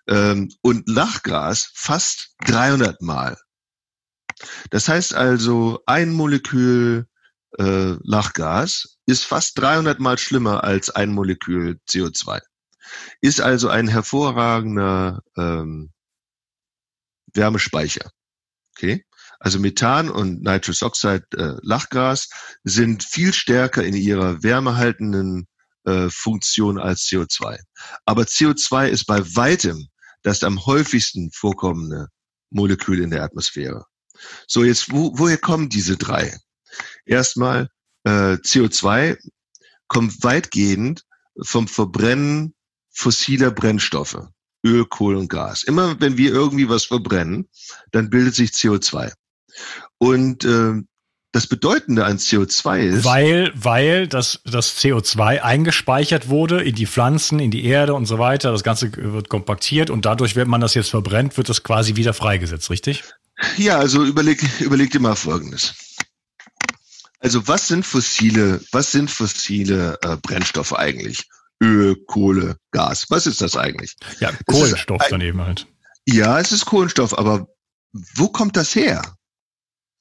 Ähm, 0.07 0.51
und 0.61 0.87
Lachgas 0.87 1.71
fast 1.73 2.35
300 2.45 3.01
mal. 3.01 3.37
Das 4.69 4.87
heißt 4.87 5.13
also, 5.13 5.81
ein 5.85 6.11
Molekül 6.11 7.07
äh, 7.57 7.95
Lachgas 8.03 8.90
ist 9.11 9.25
fast 9.25 9.57
300 9.59 9.99
mal 9.99 10.17
schlimmer 10.17 10.63
als 10.63 10.89
ein 10.89 11.11
Molekül 11.11 11.79
CO2. 11.89 12.39
Ist 13.21 13.41
also 13.41 13.69
ein 13.69 13.87
hervorragender 13.87 15.21
ähm, 15.37 15.91
Wärmespeicher. 17.33 18.09
Okay? 18.75 19.05
Also 19.39 19.59
Methan 19.59 20.09
und 20.09 20.41
Nitrous 20.43 20.81
Oxide 20.81 21.25
äh, 21.35 21.55
Lachgas 21.61 22.29
sind 22.63 23.03
viel 23.03 23.33
stärker 23.33 23.83
in 23.83 23.95
ihrer 23.95 24.43
wärmehaltenden 24.43 25.47
äh, 25.85 26.09
Funktion 26.09 26.79
als 26.79 27.01
CO2. 27.01 27.59
Aber 28.05 28.23
CO2 28.23 28.87
ist 28.87 29.05
bei 29.05 29.19
weitem 29.35 29.87
das 30.23 30.43
am 30.43 30.65
häufigsten 30.65 31.31
vorkommende 31.31 32.07
Molekül 32.51 33.01
in 33.01 33.09
der 33.09 33.23
Atmosphäre. 33.23 33.85
So, 34.47 34.63
jetzt, 34.63 34.91
wo, 34.91 35.17
woher 35.17 35.37
kommen 35.37 35.69
diese 35.69 35.97
drei? 35.97 36.37
Erstmal, 37.05 37.69
äh, 38.03 38.33
CO2 38.35 39.17
kommt 39.87 40.23
weitgehend 40.23 41.05
vom 41.41 41.67
Verbrennen 41.67 42.53
fossiler 42.91 43.51
Brennstoffe. 43.51 44.27
Öl, 44.63 44.85
Kohle 44.85 45.17
und 45.17 45.29
Gas. 45.29 45.63
Immer 45.63 45.99
wenn 45.99 46.17
wir 46.17 46.31
irgendwie 46.31 46.69
was 46.69 46.85
verbrennen, 46.85 47.49
dann 47.91 48.09
bildet 48.09 48.35
sich 48.35 48.51
CO2. 48.51 49.11
Und 49.97 50.45
äh, 50.45 50.73
das 51.31 51.47
Bedeutende 51.47 52.05
an 52.05 52.17
CO2 52.17 52.79
ist. 52.79 53.05
Weil, 53.05 53.51
weil 53.55 54.07
das, 54.07 54.41
das 54.43 54.77
CO2 54.77 55.39
eingespeichert 55.41 56.27
wurde 56.29 56.61
in 56.61 56.75
die 56.75 56.85
Pflanzen, 56.85 57.39
in 57.39 57.51
die 57.51 57.65
Erde 57.65 57.93
und 57.93 58.05
so 58.05 58.19
weiter. 58.19 58.51
Das 58.51 58.63
Ganze 58.63 58.91
wird 58.95 59.29
kompaktiert 59.29 59.89
und 59.89 60.05
dadurch, 60.05 60.35
wenn 60.35 60.49
man 60.49 60.61
das 60.61 60.73
jetzt 60.73 60.89
verbrennt, 60.89 61.37
wird 61.37 61.49
das 61.49 61.63
quasi 61.63 61.95
wieder 61.95 62.13
freigesetzt, 62.13 62.69
richtig? 62.69 63.03
Ja, 63.57 63.77
also 63.77 64.03
überleg, 64.03 64.43
überleg 64.59 64.91
dir 64.91 64.99
mal 64.99 65.15
Folgendes. 65.15 65.73
Also 67.21 67.47
was 67.47 67.67
sind 67.67 67.85
fossile, 67.85 68.61
was 68.71 68.91
sind 68.91 69.09
fossile 69.09 69.97
äh, 70.01 70.17
Brennstoffe 70.17 70.73
eigentlich? 70.73 71.29
Öl, 71.61 71.95
Kohle, 72.07 72.57
Gas. 72.71 73.05
Was 73.09 73.27
ist 73.27 73.41
das 73.41 73.55
eigentlich? 73.55 73.95
Ja, 74.19 74.31
Kohlenstoff 74.47 75.03
daneben 75.09 75.39
halt. 75.39 75.67
Ja, 76.07 76.39
es 76.39 76.51
ist 76.51 76.65
Kohlenstoff, 76.65 77.15
aber 77.15 77.47
wo 78.15 78.29
kommt 78.29 78.57
das 78.57 78.73
her? 78.73 79.15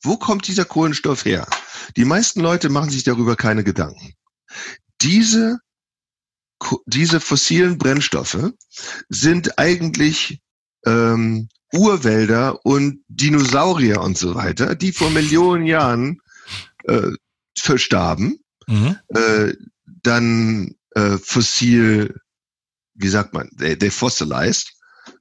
Wo 0.03 0.17
kommt 0.17 0.49
dieser 0.49 0.65
Kohlenstoff 0.65 1.27
her? 1.27 1.47
Die 1.97 2.07
meisten 2.07 2.41
Leute 2.41 2.71
machen 2.71 2.89
sich 2.89 3.05
darüber 3.05 3.37
keine 3.37 3.65
Gedanken. 3.65 4.15
Diese, 5.03 5.59
diese 6.87 7.21
fossilen 7.21 7.77
Brennstoffe 7.77 8.53
sind 9.11 9.59
eigentlich 9.59 10.41
ähm, 10.87 11.51
Urwälder 11.73 12.65
und 12.65 13.05
Dinosaurier 13.09 14.01
und 14.01 14.17
so 14.17 14.35
weiter, 14.35 14.75
die 14.75 14.93
vor 14.93 15.11
Millionen 15.11 15.67
Jahren 15.67 16.20
äh, 16.91 17.13
verstarben, 17.59 18.41
mhm. 18.67 18.97
äh, 19.09 19.55
dann 20.03 20.75
äh, 20.95 21.19
fossil, 21.19 22.15
wie 22.95 23.09
sagt 23.09 23.33
man, 23.33 23.49
they, 23.59 23.77
they 23.77 23.91
fossilized, 23.91 24.73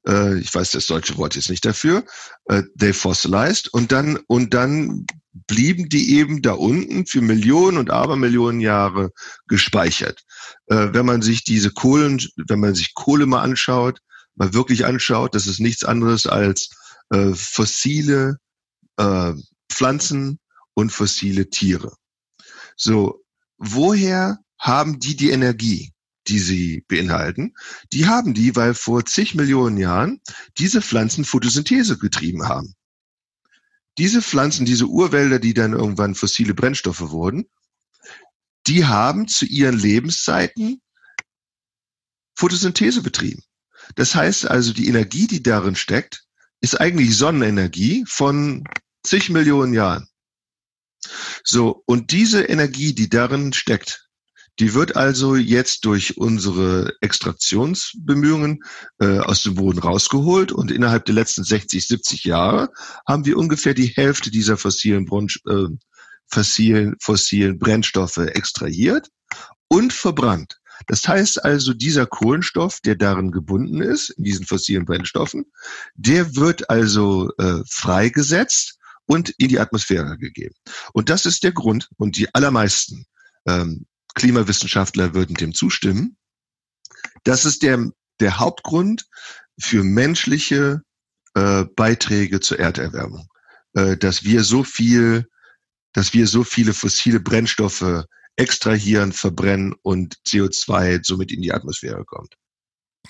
äh, 0.07 0.37
ich 0.39 0.53
weiß 0.53 0.71
das 0.71 0.87
deutsche 0.87 1.17
Wort 1.17 1.35
jetzt 1.35 1.49
nicht 1.49 1.65
dafür, 1.65 2.05
äh, 2.45 2.63
they 2.77 2.93
fossilized 2.93 3.73
und 3.73 3.91
dann 3.91 4.17
und 4.27 4.53
dann 4.53 5.05
blieben 5.47 5.89
die 5.89 6.17
eben 6.17 6.41
da 6.41 6.53
unten 6.53 7.05
für 7.05 7.21
Millionen 7.21 7.77
und 7.77 7.91
Abermillionen 7.91 8.61
Jahre 8.61 9.11
gespeichert. 9.47 10.23
Äh, 10.67 10.89
wenn 10.91 11.05
man 11.05 11.21
sich 11.21 11.43
diese 11.43 11.71
Kohlen, 11.71 12.21
wenn 12.47 12.59
man 12.59 12.75
sich 12.75 12.93
Kohle 12.93 13.25
mal 13.25 13.41
anschaut, 13.41 13.99
mal 14.35 14.53
wirklich 14.53 14.85
anschaut, 14.85 15.35
das 15.35 15.47
ist 15.47 15.59
nichts 15.59 15.83
anderes 15.83 16.25
als 16.25 16.69
äh, 17.11 17.33
fossile 17.33 18.37
äh, 18.97 19.33
Pflanzen 19.71 20.39
und 20.73 20.91
fossile 20.91 21.49
Tiere. 21.49 21.95
So, 22.75 23.23
woher 23.57 24.39
haben 24.57 24.99
die 24.99 25.15
die 25.15 25.31
Energie, 25.31 25.91
die 26.27 26.39
sie 26.39 26.85
beinhalten? 26.87 27.53
Die 27.91 28.07
haben 28.07 28.33
die, 28.33 28.55
weil 28.55 28.73
vor 28.73 29.05
zig 29.05 29.35
Millionen 29.35 29.77
Jahren 29.77 30.21
diese 30.57 30.81
Pflanzen 30.81 31.25
Photosynthese 31.25 31.97
getrieben 31.97 32.47
haben. 32.47 32.75
Diese 33.97 34.21
Pflanzen, 34.21 34.65
diese 34.65 34.85
Urwälder, 34.85 35.39
die 35.39 35.53
dann 35.53 35.73
irgendwann 35.73 36.15
fossile 36.15 36.53
Brennstoffe 36.53 37.09
wurden, 37.09 37.49
die 38.67 38.85
haben 38.85 39.27
zu 39.27 39.45
ihren 39.45 39.77
Lebenszeiten 39.77 40.81
Photosynthese 42.35 43.01
betrieben. 43.01 43.43
Das 43.95 44.15
heißt 44.15 44.47
also, 44.47 44.71
die 44.71 44.87
Energie, 44.87 45.27
die 45.27 45.43
darin 45.43 45.75
steckt, 45.75 46.23
ist 46.61 46.79
eigentlich 46.79 47.17
Sonnenenergie 47.17 48.05
von 48.07 48.63
zig 49.03 49.29
Millionen 49.29 49.73
Jahren. 49.73 50.07
So, 51.43 51.83
und 51.85 52.11
diese 52.11 52.43
Energie, 52.43 52.93
die 52.93 53.09
darin 53.09 53.53
steckt, 53.53 54.09
die 54.59 54.73
wird 54.73 54.97
also 54.97 55.35
jetzt 55.35 55.85
durch 55.85 56.17
unsere 56.17 56.93
Extraktionsbemühungen 56.99 58.59
äh, 58.99 59.19
aus 59.19 59.43
dem 59.43 59.55
Boden 59.55 59.79
rausgeholt 59.79 60.51
und 60.51 60.69
innerhalb 60.69 61.05
der 61.05 61.15
letzten 61.15 61.45
60, 61.45 61.87
70 61.87 62.25
Jahre 62.25 62.69
haben 63.07 63.25
wir 63.25 63.37
ungefähr 63.37 63.73
die 63.73 63.87
Hälfte 63.87 64.31
dieser 64.31 64.57
fossilen, 64.57 65.05
Brunsch, 65.05 65.39
äh, 65.47 65.67
fossilen, 66.27 66.95
fossilen 66.99 67.57
Brennstoffe 67.57 68.17
extrahiert 68.17 69.07
und 69.69 69.93
verbrannt. 69.93 70.59
Das 70.87 71.07
heißt 71.07 71.43
also, 71.43 71.73
dieser 71.73 72.05
Kohlenstoff, 72.05 72.79
der 72.81 72.95
darin 72.95 73.31
gebunden 73.31 73.81
ist, 73.81 74.09
in 74.11 74.23
diesen 74.23 74.45
fossilen 74.45 74.85
Brennstoffen, 74.85 75.45
der 75.95 76.35
wird 76.35 76.69
also 76.69 77.31
äh, 77.37 77.61
freigesetzt 77.69 78.78
und 79.09 79.29
in 79.39 79.49
die 79.49 79.59
Atmosphäre 79.59 80.17
gegeben. 80.19 80.53
Und 80.93 81.09
das 81.09 81.25
ist 81.25 81.43
der 81.43 81.51
Grund, 81.51 81.89
und 81.97 82.15
die 82.15 82.33
allermeisten 82.35 83.05
ähm, 83.47 83.87
Klimawissenschaftler 84.13 85.15
würden 85.15 85.35
dem 85.35 85.53
zustimmen, 85.55 86.15
das 87.23 87.43
ist 87.45 87.63
der, 87.63 87.89
der 88.19 88.37
Hauptgrund 88.37 89.07
für 89.59 89.83
menschliche 89.83 90.81
äh, 91.33 91.65
Beiträge 91.75 92.39
zur 92.39 92.59
Erderwärmung. 92.59 93.27
äh, 93.73 93.97
dass 93.97 94.23
wir 94.23 94.43
so 94.43 94.63
viel, 94.63 95.27
dass 95.93 96.13
wir 96.13 96.27
so 96.27 96.43
viele 96.43 96.73
fossile 96.73 97.19
Brennstoffe 97.19 98.05
extrahieren, 98.35 99.11
verbrennen 99.11 99.73
und 99.81 100.17
CO2 100.27 101.01
somit 101.03 101.31
in 101.31 101.41
die 101.41 101.51
Atmosphäre 101.51 102.05
kommt. 102.05 102.35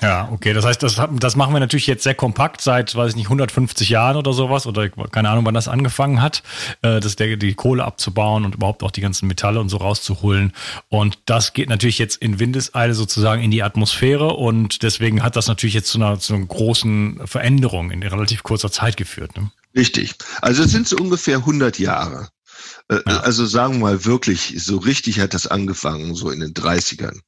Ja, 0.02 0.30
okay. 0.32 0.54
Das 0.54 0.64
heißt, 0.64 0.82
das, 0.82 1.02
das 1.12 1.36
machen 1.36 1.54
wir 1.54 1.60
natürlich 1.60 1.88
jetzt 1.88 2.04
sehr 2.04 2.16
kompakt 2.16 2.62
seit, 2.62 2.96
weiß 2.96 3.12
ich 3.12 3.16
nicht, 3.18 3.26
150 3.26 3.90
Jahren 3.90 4.16
oder 4.16 4.32
sowas 4.32 4.66
oder 4.66 4.90
keine 4.90 5.30
Ahnung, 5.30 5.46
wann 5.46 5.54
das 5.54 5.68
angefangen 5.68 6.22
hat, 6.22 6.42
äh, 6.82 7.00
das 7.00 7.18
der, 7.18 7.36
die 7.36 7.54
Kohle 7.54 7.84
abzubauen 7.84 8.46
und 8.46 8.56
überhaupt 8.56 8.84
auch 8.84 8.92
die 8.92 9.02
ganzen 9.02 9.28
Metalle 9.28 9.60
und 9.60 9.70
so 9.70 9.78
rauszuholen. 9.78 10.54
Und 10.88 11.20
das 11.26 11.54
geht 11.54 11.70
natürlich 11.70 12.00
jetzt 12.00 12.18
in 12.18 12.40
Windeseile 12.40 12.94
sozusagen 12.94 13.44
in 13.44 13.52
die 13.52 13.62
Atmosphäre 13.62 14.34
und 14.36 14.84
deswegen 14.84 15.22
hat 15.22 15.36
das 15.36 15.48
natürlich 15.48 15.74
jetzt 15.74 15.90
zu 15.90 15.98
einer, 15.98 16.18
zu 16.20 16.34
einer 16.34 16.46
großen 16.46 17.22
Veränderung 17.26 17.92
in 17.92 18.02
relativ 18.02 18.44
kurzer 18.44 18.72
Zeit 18.72 18.96
geführt. 18.96 19.36
Ne? 19.36 19.52
Richtig. 19.76 20.16
Also 20.42 20.64
es 20.64 20.72
sind 20.72 20.88
so 20.88 20.96
ungefähr 20.96 21.38
100 21.38 21.78
Jahre. 21.78 22.30
Äh, 22.88 23.00
ja. 23.06 23.20
Also 23.20 23.46
sagen 23.46 23.76
wir 23.76 23.80
mal 23.80 24.06
wirklich, 24.06 24.56
so 24.58 24.78
richtig 24.78 25.20
hat 25.20 25.34
das 25.34 25.46
angefangen, 25.48 26.16
so 26.16 26.32
in 26.32 26.40
den 26.40 26.54
30ern 26.54 27.20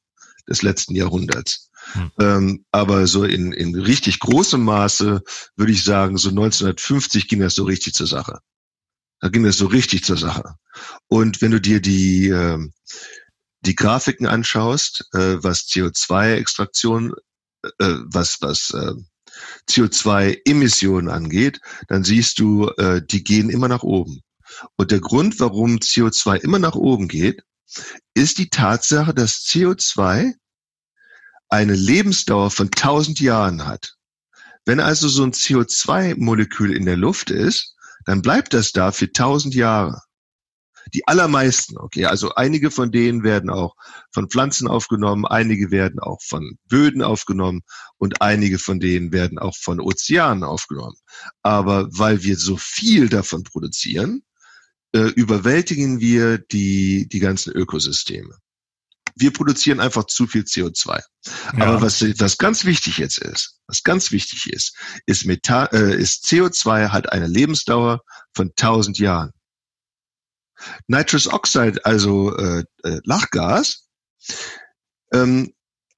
des 0.48 0.62
letzten 0.62 0.94
Jahrhunderts. 0.94 1.70
Hm. 1.92 2.10
Ähm, 2.18 2.64
aber 2.70 3.06
so 3.06 3.24
in, 3.24 3.52
in 3.52 3.74
richtig 3.74 4.20
großem 4.20 4.62
Maße 4.62 5.22
würde 5.56 5.72
ich 5.72 5.84
sagen, 5.84 6.16
so 6.16 6.30
1950 6.30 7.28
ging 7.28 7.40
das 7.40 7.54
so 7.54 7.64
richtig 7.64 7.94
zur 7.94 8.06
Sache. 8.06 8.40
Da 9.20 9.28
ging 9.28 9.44
das 9.44 9.56
so 9.56 9.66
richtig 9.66 10.04
zur 10.04 10.16
Sache. 10.16 10.56
Und 11.06 11.42
wenn 11.42 11.52
du 11.52 11.60
dir 11.60 11.80
die, 11.80 12.28
äh, 12.28 12.58
die 13.60 13.74
Grafiken 13.74 14.26
anschaust, 14.26 15.04
äh, 15.12 15.36
was 15.42 15.68
CO2-Extraktion, 15.68 17.14
äh, 17.62 17.94
was, 18.06 18.38
was 18.40 18.70
äh, 18.70 18.94
CO2-Emissionen 19.68 21.08
angeht, 21.08 21.60
dann 21.88 22.04
siehst 22.04 22.38
du, 22.38 22.68
äh, 22.78 23.00
die 23.04 23.22
gehen 23.22 23.50
immer 23.50 23.68
nach 23.68 23.82
oben. 23.82 24.20
Und 24.76 24.90
der 24.90 25.00
Grund, 25.00 25.40
warum 25.40 25.76
CO2 25.76 26.36
immer 26.36 26.58
nach 26.58 26.74
oben 26.74 27.08
geht, 27.08 27.42
ist 28.14 28.38
die 28.38 28.50
Tatsache, 28.50 29.14
dass 29.14 29.44
CO2 29.44 30.34
eine 31.52 31.74
Lebensdauer 31.74 32.50
von 32.50 32.68
1000 32.68 33.20
Jahren 33.20 33.66
hat. 33.66 33.96
Wenn 34.64 34.80
also 34.80 35.06
so 35.08 35.22
ein 35.22 35.32
CO2-Molekül 35.32 36.74
in 36.74 36.86
der 36.86 36.96
Luft 36.96 37.30
ist, 37.30 37.76
dann 38.06 38.22
bleibt 38.22 38.54
das 38.54 38.72
da 38.72 38.90
für 38.90 39.04
1000 39.04 39.54
Jahre. 39.54 40.00
Die 40.94 41.06
allermeisten, 41.06 41.76
okay, 41.76 42.06
also 42.06 42.34
einige 42.34 42.70
von 42.70 42.90
denen 42.90 43.22
werden 43.22 43.50
auch 43.50 43.74
von 44.12 44.30
Pflanzen 44.30 44.66
aufgenommen, 44.66 45.26
einige 45.26 45.70
werden 45.70 46.00
auch 46.00 46.20
von 46.22 46.58
Böden 46.68 47.02
aufgenommen 47.02 47.60
und 47.98 48.22
einige 48.22 48.58
von 48.58 48.80
denen 48.80 49.12
werden 49.12 49.38
auch 49.38 49.54
von 49.54 49.78
Ozeanen 49.78 50.44
aufgenommen. 50.44 50.96
Aber 51.42 51.86
weil 51.92 52.22
wir 52.22 52.36
so 52.36 52.56
viel 52.56 53.10
davon 53.10 53.44
produzieren, 53.44 54.22
äh, 54.94 55.10
überwältigen 55.10 56.00
wir 56.00 56.38
die, 56.38 57.08
die 57.08 57.20
ganzen 57.20 57.52
Ökosysteme 57.52 58.38
wir 59.14 59.32
produzieren 59.32 59.80
einfach 59.80 60.04
zu 60.04 60.26
viel 60.26 60.42
CO2. 60.42 60.88
Ja. 60.88 61.02
Aber 61.66 61.82
was, 61.82 62.02
was 62.02 62.38
ganz 62.38 62.64
wichtig 62.64 62.98
jetzt 62.98 63.18
ist, 63.18 63.58
was 63.66 63.82
ganz 63.82 64.10
wichtig 64.10 64.52
ist, 64.52 64.76
ist, 65.06 65.26
Methan, 65.26 65.68
äh, 65.72 65.94
ist 65.94 66.26
CO2 66.26 66.88
hat 66.88 67.12
eine 67.12 67.26
Lebensdauer 67.26 68.02
von 68.34 68.50
1000 68.50 68.98
Jahren. 68.98 69.32
Nitrous 70.86 71.26
Oxide, 71.26 71.84
also 71.84 72.36
äh, 72.36 72.64
äh, 72.84 73.00
Lachgas, 73.04 73.88
ähm, 75.12 75.52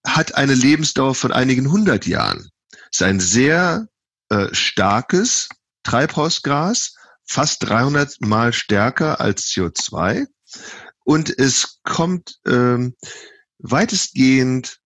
hat 0.07 0.35
eine 0.35 0.55
Lebensdauer 0.55 1.15
von 1.15 1.33
einigen 1.33 1.71
hundert 1.71 2.07
Jahren. 2.07 2.49
Ist 2.91 3.03
ein 3.03 3.21
sehr 3.21 3.89
äh, 4.31 4.49
starkes 4.53 5.49
Treibhausgas, 5.83 6.95
fast 7.27 7.63
300 7.69 8.21
mal 8.21 8.53
stärker 8.53 9.21
als 9.21 9.49
CO2 9.49 10.27
und 11.05 11.39
es 11.39 11.81
kommt 11.85 12.41
ähm, 12.47 12.95
weitestgehend 13.59 14.81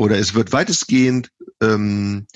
oder 0.00 0.18
es 0.18 0.34
wird 0.34 0.52
weitestgehend 0.52 1.30
ähm, 1.60 2.26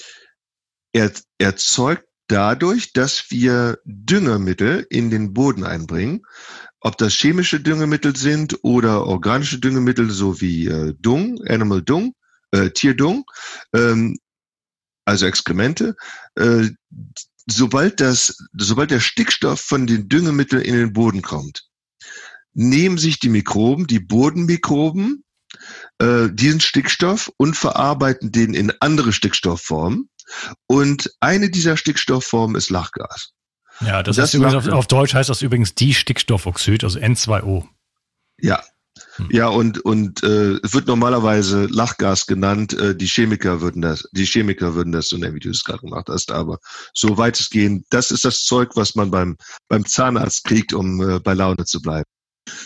er, 0.93 1.13
erzeugt 1.39 2.05
dadurch, 2.29 2.93
dass 2.93 3.31
wir 3.31 3.79
Düngemittel 3.85 4.87
in 4.91 5.11
den 5.11 5.33
Boden 5.33 5.65
einbringen, 5.65 6.23
ob 6.81 6.97
das 6.99 7.15
chemische 7.15 7.61
Düngemittel 7.61 8.15
sind 8.17 8.59
oder 8.63 9.07
organische 9.07 9.59
Düngemittel, 9.59 10.11
so 10.11 10.41
wie 10.41 10.67
äh, 10.67 10.95
Dung, 10.99 11.41
Animal 11.49 11.83
Dung, 11.83 12.15
äh, 12.53 12.71
Tierdung, 12.71 13.25
ähm, 13.73 14.17
also 15.05 15.27
Exkremente. 15.27 15.97
Äh, 16.37 16.69
sobald 17.47 18.01
das, 18.01 18.37
sobald 18.53 18.91
der 18.91 19.01
Stickstoff 19.01 19.61
von 19.61 19.87
den 19.87 20.09
Düngemitteln 20.09 20.63
in 20.63 20.77
den 20.77 20.93
Boden 20.93 21.23
kommt, 21.23 21.69
nehmen 22.59 22.99
sich 22.99 23.21
die 23.21 23.29
Mikroben, 23.29 23.87
die 23.87 24.01
Bodenmikroben, 24.01 25.25
äh, 25.99 26.29
diesen 26.31 26.61
Stickstoff 26.61 27.31
und 27.37 27.57
verarbeiten 27.57 28.33
den 28.33 28.53
in 28.53 28.73
andere 28.81 29.13
Stickstoffformen. 29.13 30.11
Und 30.67 31.11
eine 31.21 31.51
dieser 31.51 31.77
Stickstoffformen 31.77 32.57
ist 32.57 32.71
Lachgas. 32.71 33.31
Ja, 33.81 34.03
das, 34.03 34.17
das 34.17 34.31
ist 34.31 34.35
übrigens 34.35 34.67
auf, 34.67 34.73
auf, 34.73 34.87
Deutsch 34.89 35.15
heißt 35.15 35.31
das 35.31 35.41
übrigens 35.41 35.77
die 35.77 35.95
Stickstoffoxid, 35.95 36.83
also 36.83 36.99
N2O. 36.99 37.65
Ja. 38.41 38.61
Hm. 39.15 39.29
Ja, 39.31 39.47
und, 39.47 39.79
und 39.85 40.25
äh, 40.25 40.59
wird 40.61 40.89
normalerweise 40.89 41.67
Lachgas 41.67 42.27
genannt. 42.27 42.73
Äh, 42.73 42.97
die 42.97 43.07
Chemiker 43.07 43.61
würden 43.61 43.83
das, 43.83 44.09
die 44.11 44.27
Chemiker 44.27 44.75
würden 44.75 44.91
das 44.91 45.09
so 45.09 45.17
nennen, 45.17 45.37
wie 45.37 45.41
du 45.41 45.51
es 45.51 45.63
gerade 45.63 45.83
gemacht 45.83 46.09
hast. 46.09 46.33
Aber 46.33 46.59
so 46.93 47.17
weitestgehend, 47.17 47.87
das 47.91 48.11
ist 48.11 48.25
das 48.25 48.43
Zeug, 48.43 48.71
was 48.75 48.97
man 48.97 49.13
beim, 49.13 49.37
beim 49.69 49.87
Zahnarzt 49.87 50.43
kriegt, 50.43 50.73
um 50.73 51.01
äh, 51.09 51.21
bei 51.21 51.35
Laune 51.35 51.65
zu 51.65 51.81
bleiben. 51.81 52.11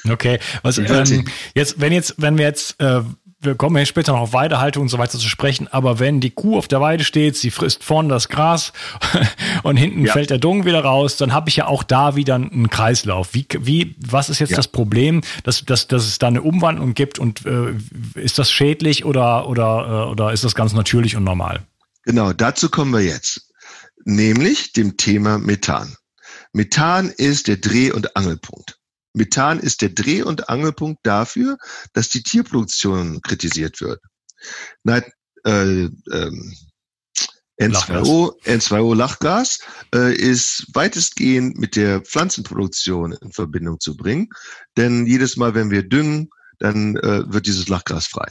Okay, 0.08 0.38
was 0.62 0.78
ähm, 0.78 1.24
jetzt, 1.54 1.80
wenn 1.80 1.92
jetzt, 1.92 2.14
wenn 2.18 2.38
wir 2.38 2.44
jetzt, 2.44 2.80
äh, 2.80 3.02
wir 3.40 3.54
kommen 3.56 3.76
ja 3.76 3.84
später 3.84 4.12
noch 4.12 4.20
auf 4.20 4.32
Weidehaltung 4.32 4.84
und 4.84 4.88
so 4.88 4.98
weiter 4.98 5.18
zu 5.18 5.28
sprechen, 5.28 5.66
aber 5.68 5.98
wenn 5.98 6.20
die 6.20 6.30
Kuh 6.30 6.56
auf 6.56 6.68
der 6.68 6.80
Weide 6.80 7.02
steht, 7.02 7.36
sie 7.36 7.50
frisst 7.50 7.82
vorne 7.82 8.08
das 8.08 8.28
Gras 8.28 8.72
und 9.62 9.76
hinten 9.76 10.06
ja. 10.06 10.12
fällt 10.12 10.30
der 10.30 10.38
Dung 10.38 10.64
wieder 10.64 10.80
raus, 10.80 11.16
dann 11.16 11.32
habe 11.32 11.48
ich 11.48 11.56
ja 11.56 11.66
auch 11.66 11.82
da 11.82 12.14
wieder 12.14 12.36
einen 12.36 12.70
Kreislauf. 12.70 13.34
Wie, 13.34 13.46
wie, 13.60 13.96
was 13.98 14.30
ist 14.30 14.38
jetzt 14.38 14.50
ja. 14.50 14.56
das 14.56 14.68
Problem, 14.68 15.22
dass, 15.42 15.64
dass, 15.64 15.88
dass 15.88 16.06
es 16.06 16.18
da 16.18 16.28
eine 16.28 16.42
Umwandlung 16.42 16.94
gibt 16.94 17.18
und 17.18 17.44
äh, 17.44 17.74
ist 18.14 18.38
das 18.38 18.50
schädlich 18.50 19.04
oder, 19.04 19.48
oder, 19.48 20.06
äh, 20.06 20.10
oder 20.10 20.32
ist 20.32 20.44
das 20.44 20.54
ganz 20.54 20.72
natürlich 20.72 21.16
und 21.16 21.24
normal? 21.24 21.62
Genau, 22.04 22.32
dazu 22.32 22.68
kommen 22.68 22.92
wir 22.92 23.02
jetzt. 23.02 23.48
Nämlich 24.04 24.72
dem 24.72 24.96
Thema 24.96 25.38
Methan. 25.38 25.96
Methan 26.52 27.10
ist 27.10 27.48
der 27.48 27.56
Dreh- 27.56 27.92
und 27.92 28.16
Angelpunkt. 28.16 28.78
Methan 29.14 29.58
ist 29.58 29.82
der 29.82 29.90
Dreh- 29.90 30.22
und 30.22 30.48
Angelpunkt 30.48 31.00
dafür, 31.04 31.58
dass 31.92 32.08
die 32.08 32.22
Tierproduktion 32.22 33.20
kritisiert 33.22 33.80
wird. 33.80 34.00
Nein, 34.84 35.04
äh, 35.44 35.84
ähm, 36.12 36.54
N2O, 37.60 38.32
N2O 38.44 38.94
Lachgas 38.94 39.60
äh, 39.94 40.14
ist 40.14 40.66
weitestgehend 40.74 41.58
mit 41.58 41.76
der 41.76 42.00
Pflanzenproduktion 42.00 43.12
in 43.12 43.32
Verbindung 43.32 43.78
zu 43.78 43.96
bringen, 43.96 44.28
denn 44.76 45.06
jedes 45.06 45.36
Mal, 45.36 45.54
wenn 45.54 45.70
wir 45.70 45.82
düngen, 45.82 46.30
dann 46.58 46.96
äh, 46.96 47.22
wird 47.26 47.46
dieses 47.46 47.68
Lachgas 47.68 48.06
frei. 48.06 48.28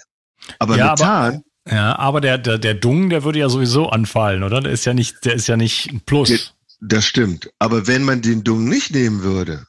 Aber 0.60 0.76
ja, 0.76 0.92
Methan, 0.92 1.44
aber, 1.66 1.76
ja, 1.76 2.00
aber 2.00 2.22
der, 2.22 2.38
der 2.40 2.58
der 2.58 2.74
Dung, 2.74 3.10
der 3.10 3.24
würde 3.24 3.40
ja 3.40 3.50
sowieso 3.50 3.90
anfallen, 3.90 4.44
oder? 4.44 4.62
Der 4.62 4.72
ist 4.72 4.86
ja 4.86 4.94
nicht, 4.94 5.24
der 5.24 5.34
ist 5.34 5.48
ja 5.48 5.56
nicht 5.56 5.92
ein 5.92 6.02
Plus. 6.02 6.54
Das 6.82 7.06
stimmt. 7.06 7.52
Aber 7.60 7.86
wenn 7.86 8.04
man 8.04 8.24
den 8.24 8.44
Dung 8.44 8.68
nicht 8.68 8.92
nehmen 8.92 9.22
würde, 9.22 9.68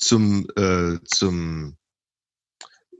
zum, 0.00 0.48
äh, 0.56 0.98
zum 1.04 1.76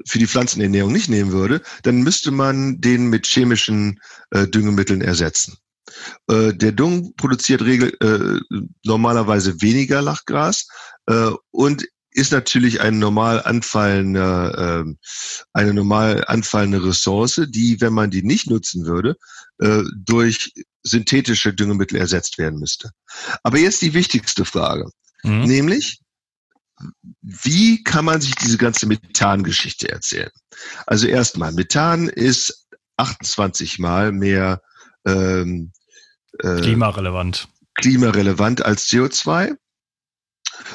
für 0.07 0.19
die 0.19 0.27
Pflanzenernährung 0.27 0.93
nicht 0.93 1.09
nehmen 1.09 1.33
würde, 1.33 1.61
dann 1.83 2.03
müsste 2.03 2.31
man 2.31 2.81
den 2.81 3.09
mit 3.09 3.27
chemischen 3.27 4.01
äh, 4.31 4.47
Düngemitteln 4.47 5.03
ersetzen. 5.03 5.59
Äh, 6.29 6.55
der 6.55 6.73
Dung 6.73 7.15
produziert 7.17 7.63
regel, 7.63 7.95
äh, 8.01 8.57
normalerweise 8.85 9.61
weniger 9.61 10.01
Lachgras 10.03 10.69
äh, 11.07 11.31
und 11.51 11.85
ist 12.13 12.33
natürlich 12.33 12.81
ein 12.81 12.99
normal 12.99 13.43
anfallender, 13.43 14.85
äh, 14.85 14.95
eine 15.53 15.75
normal 15.75 16.25
anfallende 16.27 16.85
Ressource, 16.85 17.43
die, 17.49 17.81
wenn 17.81 17.93
man 17.93 18.11
die 18.11 18.23
nicht 18.23 18.51
nutzen 18.51 18.85
würde, 18.85 19.17
äh, 19.59 19.83
durch 19.97 20.53
synthetische 20.83 21.55
Düngemittel 21.55 21.99
ersetzt 21.99 22.39
werden 22.39 22.59
müsste. 22.59 22.91
Aber 23.43 23.59
jetzt 23.59 23.83
die 23.83 23.95
wichtigste 23.95 24.45
Frage, 24.45 24.91
mhm. 25.23 25.45
nämlich 25.45 26.01
wie 27.21 27.83
kann 27.83 28.05
man 28.05 28.21
sich 28.21 28.35
diese 28.35 28.59
ganze 28.59 28.87
Methan-Geschichte 28.87 29.91
erzählen? 29.91 30.31
Also 30.87 31.07
erstmal, 31.07 31.53
Methan 31.53 32.09
ist 32.09 32.69
28 32.97 33.79
mal 33.79 34.13
mehr 34.13 34.63
ähm, 35.07 35.73
äh, 36.39 36.61
klimarelevant. 36.61 37.49
klimarelevant 37.75 38.65
als 38.65 38.89
CO2. 38.89 39.57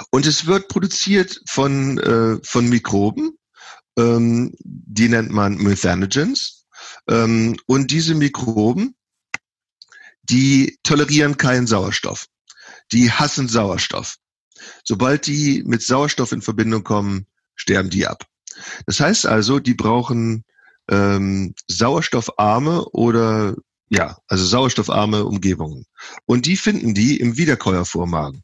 Und 0.09 0.25
es 0.25 0.45
wird 0.45 0.67
produziert 0.67 1.41
von, 1.47 1.99
äh, 1.99 2.39
von 2.43 2.67
Mikroben, 2.69 3.37
ähm, 3.97 4.55
die 4.59 5.09
nennt 5.09 5.31
man 5.31 5.57
Methanogens. 5.57 6.65
Ähm, 7.07 7.57
und 7.67 7.91
diese 7.91 8.15
Mikroben, 8.15 8.95
die 10.23 10.79
tolerieren 10.83 11.37
keinen 11.37 11.67
Sauerstoff. 11.67 12.27
Die 12.91 13.11
hassen 13.11 13.47
Sauerstoff. 13.47 14.17
Sobald 14.83 15.27
die 15.27 15.63
mit 15.65 15.81
Sauerstoff 15.81 16.31
in 16.31 16.41
Verbindung 16.41 16.83
kommen, 16.83 17.27
sterben 17.55 17.89
die 17.89 18.07
ab. 18.07 18.25
Das 18.85 18.99
heißt 18.99 19.25
also, 19.25 19.59
die 19.59 19.73
brauchen 19.73 20.43
ähm, 20.89 21.55
sauerstoffarme 21.67 22.85
oder 22.89 23.55
ja, 23.89 24.17
also 24.27 24.45
sauerstoffarme 24.45 25.25
Umgebungen. 25.25 25.85
Und 26.25 26.45
die 26.45 26.57
finden 26.57 26.93
die 26.93 27.19
im 27.19 27.37
Wiederkäuervormagen, 27.37 28.43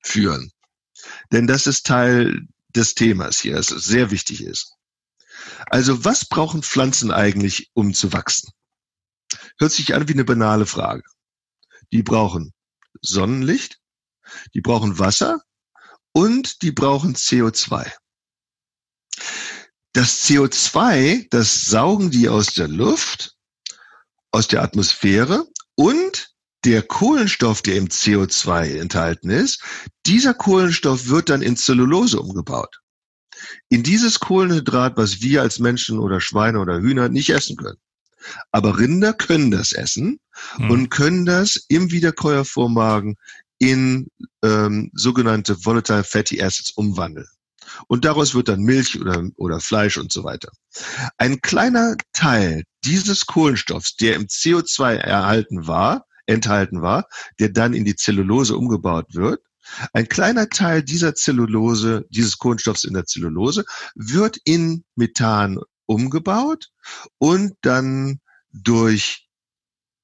führen. 0.00 0.52
Denn 1.32 1.48
das 1.48 1.66
ist 1.66 1.86
Teil 1.86 2.46
des 2.68 2.94
Themas 2.94 3.40
hier, 3.40 3.56
das 3.56 3.68
sehr 3.68 4.12
wichtig 4.12 4.44
ist. 4.44 4.74
Also 5.66 6.04
was 6.04 6.24
brauchen 6.24 6.62
Pflanzen 6.62 7.10
eigentlich, 7.10 7.70
um 7.74 7.94
zu 7.94 8.12
wachsen? 8.12 8.52
Hört 9.58 9.72
sich 9.72 9.94
an 9.94 10.08
wie 10.08 10.12
eine 10.12 10.24
banale 10.24 10.66
Frage. 10.66 11.02
Die 11.92 12.02
brauchen 12.02 12.52
Sonnenlicht, 13.00 13.78
die 14.54 14.60
brauchen 14.60 14.98
Wasser 14.98 15.40
und 16.12 16.62
die 16.62 16.72
brauchen 16.72 17.14
CO2. 17.14 17.90
Das 19.92 20.24
CO2, 20.24 21.26
das 21.30 21.62
saugen 21.62 22.10
die 22.10 22.28
aus 22.28 22.52
der 22.52 22.68
Luft, 22.68 23.34
aus 24.30 24.48
der 24.48 24.62
Atmosphäre 24.62 25.46
und 25.74 26.34
der 26.64 26.82
Kohlenstoff, 26.82 27.62
der 27.62 27.76
im 27.76 27.86
CO2 27.88 28.78
enthalten 28.78 29.30
ist, 29.30 29.62
dieser 30.04 30.34
Kohlenstoff 30.34 31.06
wird 31.06 31.28
dann 31.30 31.40
in 31.40 31.56
Zellulose 31.56 32.20
umgebaut. 32.20 32.80
In 33.68 33.82
dieses 33.82 34.18
Kohlenhydrat, 34.20 34.96
was 34.96 35.20
wir 35.20 35.42
als 35.42 35.58
Menschen 35.60 35.98
oder 35.98 36.20
Schweine 36.20 36.58
oder 36.58 36.80
Hühner 36.80 37.08
nicht 37.08 37.30
essen 37.30 37.56
können. 37.56 37.78
Aber 38.50 38.78
Rinder 38.78 39.12
können 39.12 39.50
das 39.50 39.72
essen 39.72 40.20
hm. 40.56 40.70
und 40.70 40.90
können 40.90 41.26
das 41.26 41.56
im 41.68 41.90
Wiederkäuervormagen 41.90 43.16
in 43.58 44.08
ähm, 44.42 44.90
sogenannte 44.94 45.64
Volatile 45.64 46.04
Fatty 46.04 46.42
Acids 46.42 46.72
umwandeln. 46.72 47.26
Und 47.88 48.04
daraus 48.04 48.34
wird 48.34 48.48
dann 48.48 48.60
Milch 48.60 49.00
oder, 49.00 49.24
oder 49.36 49.60
Fleisch 49.60 49.96
und 49.96 50.12
so 50.12 50.24
weiter. 50.24 50.50
Ein 51.18 51.40
kleiner 51.40 51.96
Teil 52.12 52.62
dieses 52.84 53.26
Kohlenstoffs, 53.26 53.96
der 53.96 54.14
im 54.14 54.26
CO2 54.26 54.94
erhalten 54.94 55.66
war, 55.66 56.06
enthalten 56.26 56.82
war, 56.82 57.08
der 57.40 57.48
dann 57.48 57.74
in 57.74 57.84
die 57.84 57.96
Zellulose 57.96 58.56
umgebaut 58.56 59.06
wird, 59.14 59.40
ein 59.92 60.08
kleiner 60.08 60.48
Teil 60.48 60.82
dieser 60.82 61.14
Zellulose, 61.14 62.06
dieses 62.10 62.38
Kohlenstoffs 62.38 62.84
in 62.84 62.94
der 62.94 63.04
Zellulose, 63.04 63.64
wird 63.94 64.38
in 64.44 64.84
Methan 64.94 65.58
umgebaut 65.86 66.70
und 67.18 67.54
dann 67.62 68.20
durch 68.52 69.26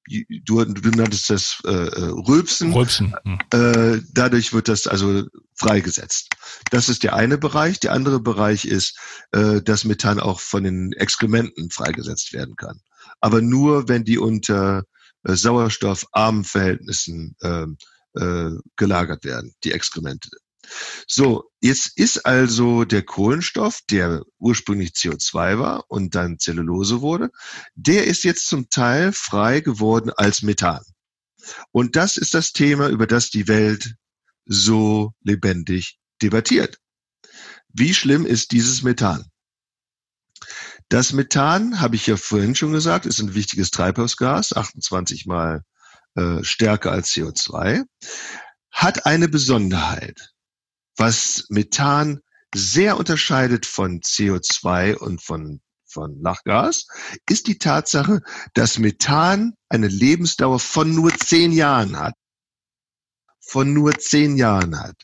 du, 0.07 0.65
du 0.65 0.89
nanntest 0.89 1.29
das 1.29 1.61
äh, 1.65 1.71
äh, 1.71 2.11
Rülpsen. 2.27 2.73
Rülpsen. 2.73 3.15
Hm. 3.23 3.39
Äh, 3.51 4.01
dadurch 4.11 4.53
wird 4.53 4.67
das 4.67 4.87
also 4.87 5.23
freigesetzt. 5.55 6.29
Das 6.71 6.89
ist 6.89 7.03
der 7.03 7.15
eine 7.15 7.37
Bereich. 7.37 7.79
Der 7.79 7.93
andere 7.93 8.19
Bereich 8.19 8.65
ist, 8.65 8.97
äh, 9.31 9.61
dass 9.61 9.85
Methan 9.85 10.19
auch 10.19 10.39
von 10.39 10.63
den 10.63 10.93
Exkrementen 10.93 11.69
freigesetzt 11.69 12.33
werden 12.33 12.55
kann. 12.55 12.79
Aber 13.21 13.41
nur, 13.41 13.87
wenn 13.87 14.03
die 14.03 14.17
unter 14.17 14.83
äh, 15.23 15.35
sauerstoffarmen 15.35 16.43
Verhältnissen 16.43 17.35
äh, 17.41 17.65
äh, 18.15 18.51
gelagert 18.75 19.23
werden, 19.23 19.53
die 19.63 19.71
Exkremente. 19.71 20.29
So, 21.07 21.51
jetzt 21.61 21.97
ist 21.97 22.25
also 22.25 22.85
der 22.85 23.03
Kohlenstoff, 23.03 23.81
der 23.89 24.23
ursprünglich 24.39 24.91
CO2 24.91 25.59
war 25.59 25.85
und 25.89 26.15
dann 26.15 26.39
Zellulose 26.39 27.01
wurde, 27.01 27.29
der 27.75 28.05
ist 28.05 28.23
jetzt 28.23 28.47
zum 28.47 28.69
Teil 28.69 29.11
frei 29.11 29.59
geworden 29.59 30.11
als 30.15 30.41
Methan. 30.41 30.81
Und 31.71 31.95
das 31.95 32.17
ist 32.17 32.33
das 32.33 32.53
Thema, 32.53 32.89
über 32.89 33.07
das 33.07 33.29
die 33.29 33.47
Welt 33.47 33.95
so 34.45 35.13
lebendig 35.21 35.99
debattiert. 36.21 36.77
Wie 37.67 37.93
schlimm 37.93 38.25
ist 38.25 38.51
dieses 38.51 38.83
Methan? 38.83 39.25
Das 40.89 41.11
Methan, 41.13 41.79
habe 41.79 41.95
ich 41.95 42.07
ja 42.07 42.17
vorhin 42.17 42.55
schon 42.55 42.71
gesagt, 42.71 43.05
ist 43.05 43.19
ein 43.19 43.33
wichtiges 43.33 43.71
Treibhausgas, 43.71 44.53
28 44.53 45.25
mal 45.25 45.63
äh, 46.15 46.43
stärker 46.43 46.91
als 46.91 47.11
CO2, 47.13 47.83
hat 48.71 49.05
eine 49.05 49.27
Besonderheit 49.27 50.32
was 50.97 51.45
Methan 51.49 52.21
sehr 52.53 52.97
unterscheidet 52.97 53.65
von 53.65 54.01
CO2 54.01 54.95
und 54.95 55.21
von, 55.21 55.61
von 55.85 56.21
Lachgas, 56.21 56.87
ist 57.27 57.47
die 57.47 57.57
Tatsache, 57.57 58.21
dass 58.53 58.79
Methan 58.79 59.53
eine 59.69 59.87
Lebensdauer 59.87 60.59
von 60.59 60.93
nur 60.93 61.13
zehn 61.17 61.51
Jahren 61.51 61.97
hat. 61.97 62.15
Von 63.39 63.73
nur 63.73 63.97
zehn 63.97 64.37
Jahren 64.37 64.79
hat. 64.79 64.95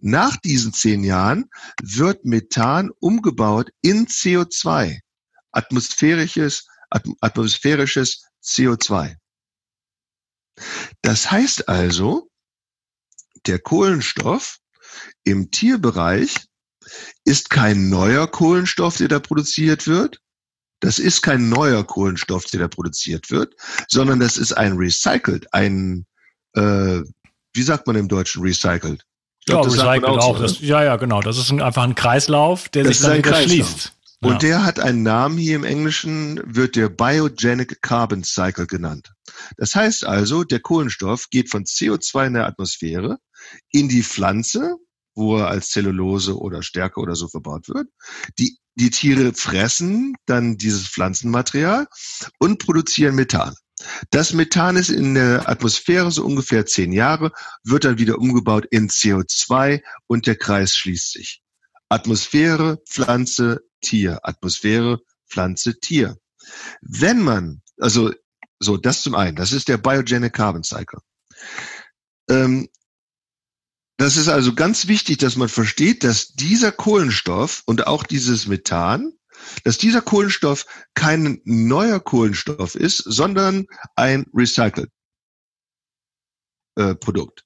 Nach 0.00 0.36
diesen 0.36 0.72
zehn 0.72 1.04
Jahren 1.04 1.50
wird 1.82 2.24
Methan 2.24 2.90
umgebaut 2.98 3.70
in 3.82 4.06
CO2, 4.06 5.00
atmosphärisches, 5.52 6.66
atmosphärisches 7.20 8.24
CO2. 8.42 9.16
Das 11.02 11.30
heißt 11.30 11.68
also, 11.68 12.30
der 13.46 13.58
Kohlenstoff 13.58 14.58
im 15.26 15.50
Tierbereich 15.50 16.46
ist 17.24 17.50
kein 17.50 17.90
neuer 17.90 18.26
Kohlenstoff, 18.28 18.96
der 18.96 19.08
da 19.08 19.18
produziert 19.18 19.86
wird. 19.86 20.20
Das 20.80 20.98
ist 20.98 21.22
kein 21.22 21.48
neuer 21.48 21.84
Kohlenstoff, 21.84 22.44
der 22.44 22.60
da 22.60 22.68
produziert 22.68 23.30
wird, 23.30 23.54
sondern 23.88 24.20
das 24.20 24.36
ist 24.36 24.52
ein 24.52 24.76
recycled, 24.76 25.52
ein, 25.52 26.06
äh, 26.54 27.00
wie 27.54 27.62
sagt 27.62 27.86
man 27.86 27.96
im 27.96 28.08
Deutschen 28.08 28.42
recycled? 28.42 29.02
Glaub, 29.46 29.64
ja, 29.64 29.70
recycled 29.70 30.04
auch. 30.04 30.36
auch. 30.36 30.38
Das, 30.38 30.60
ja, 30.60 30.84
ja, 30.84 30.96
genau. 30.96 31.20
Das 31.22 31.38
ist 31.38 31.50
ein, 31.50 31.60
einfach 31.60 31.82
ein 31.82 31.94
Kreislauf, 31.94 32.68
der 32.68 32.84
das 32.84 32.98
sich 32.98 33.06
dann 33.06 33.18
wieder 33.18 33.42
schließt. 33.42 33.92
Und 34.22 34.32
ja. 34.32 34.38
der 34.38 34.64
hat 34.64 34.80
einen 34.80 35.02
Namen 35.02 35.38
hier 35.38 35.56
im 35.56 35.64
Englischen, 35.64 36.40
wird 36.44 36.76
der 36.76 36.88
Biogenic 36.88 37.82
Carbon 37.82 38.24
Cycle 38.24 38.66
genannt. 38.66 39.12
Das 39.56 39.74
heißt 39.74 40.06
also, 40.06 40.44
der 40.44 40.60
Kohlenstoff 40.60 41.28
geht 41.30 41.50
von 41.50 41.64
CO2 41.64 42.28
in 42.28 42.34
der 42.34 42.46
Atmosphäre 42.46 43.18
in 43.70 43.88
die 43.88 44.02
Pflanze, 44.02 44.76
wo 45.16 45.38
er 45.38 45.48
als 45.48 45.70
Zellulose 45.70 46.38
oder 46.38 46.62
Stärke 46.62 47.00
oder 47.00 47.16
so 47.16 47.26
verbaut 47.28 47.68
wird. 47.68 47.88
Die, 48.38 48.58
die 48.76 48.90
Tiere 48.90 49.32
fressen 49.34 50.14
dann 50.26 50.56
dieses 50.56 50.86
Pflanzenmaterial 50.86 51.88
und 52.38 52.58
produzieren 52.58 53.16
Methan. 53.16 53.54
Das 54.10 54.32
Methan 54.32 54.76
ist 54.76 54.90
in 54.90 55.14
der 55.14 55.48
Atmosphäre 55.48 56.10
so 56.10 56.24
ungefähr 56.24 56.64
zehn 56.66 56.92
Jahre, 56.92 57.32
wird 57.64 57.84
dann 57.84 57.98
wieder 57.98 58.18
umgebaut 58.18 58.66
in 58.70 58.88
CO2 58.88 59.82
und 60.06 60.26
der 60.26 60.36
Kreis 60.36 60.74
schließt 60.74 61.12
sich. 61.12 61.42
Atmosphäre, 61.88 62.78
Pflanze, 62.88 63.60
Tier. 63.80 64.20
Atmosphäre, 64.22 65.00
Pflanze, 65.28 65.78
Tier. 65.78 66.16
Wenn 66.80 67.22
man, 67.22 67.62
also 67.78 68.12
so, 68.58 68.76
das 68.76 69.02
zum 69.02 69.14
einen, 69.14 69.36
das 69.36 69.52
ist 69.52 69.68
der 69.68 69.76
Biogenic 69.78 70.32
Carbon 70.32 70.62
Cycle. 70.62 71.00
Ähm, 72.28 72.68
das 73.96 74.16
ist 74.16 74.28
also 74.28 74.54
ganz 74.54 74.88
wichtig, 74.88 75.18
dass 75.18 75.36
man 75.36 75.48
versteht, 75.48 76.04
dass 76.04 76.28
dieser 76.28 76.72
Kohlenstoff 76.72 77.62
und 77.66 77.86
auch 77.86 78.04
dieses 78.04 78.46
Methan, 78.46 79.12
dass 79.64 79.78
dieser 79.78 80.02
Kohlenstoff 80.02 80.66
kein 80.94 81.40
neuer 81.44 82.00
Kohlenstoff 82.00 82.74
ist, 82.74 82.98
sondern 82.98 83.66
ein 83.94 84.26
Recycled 84.34 84.90
äh, 86.76 86.94
Produkt. 86.94 87.44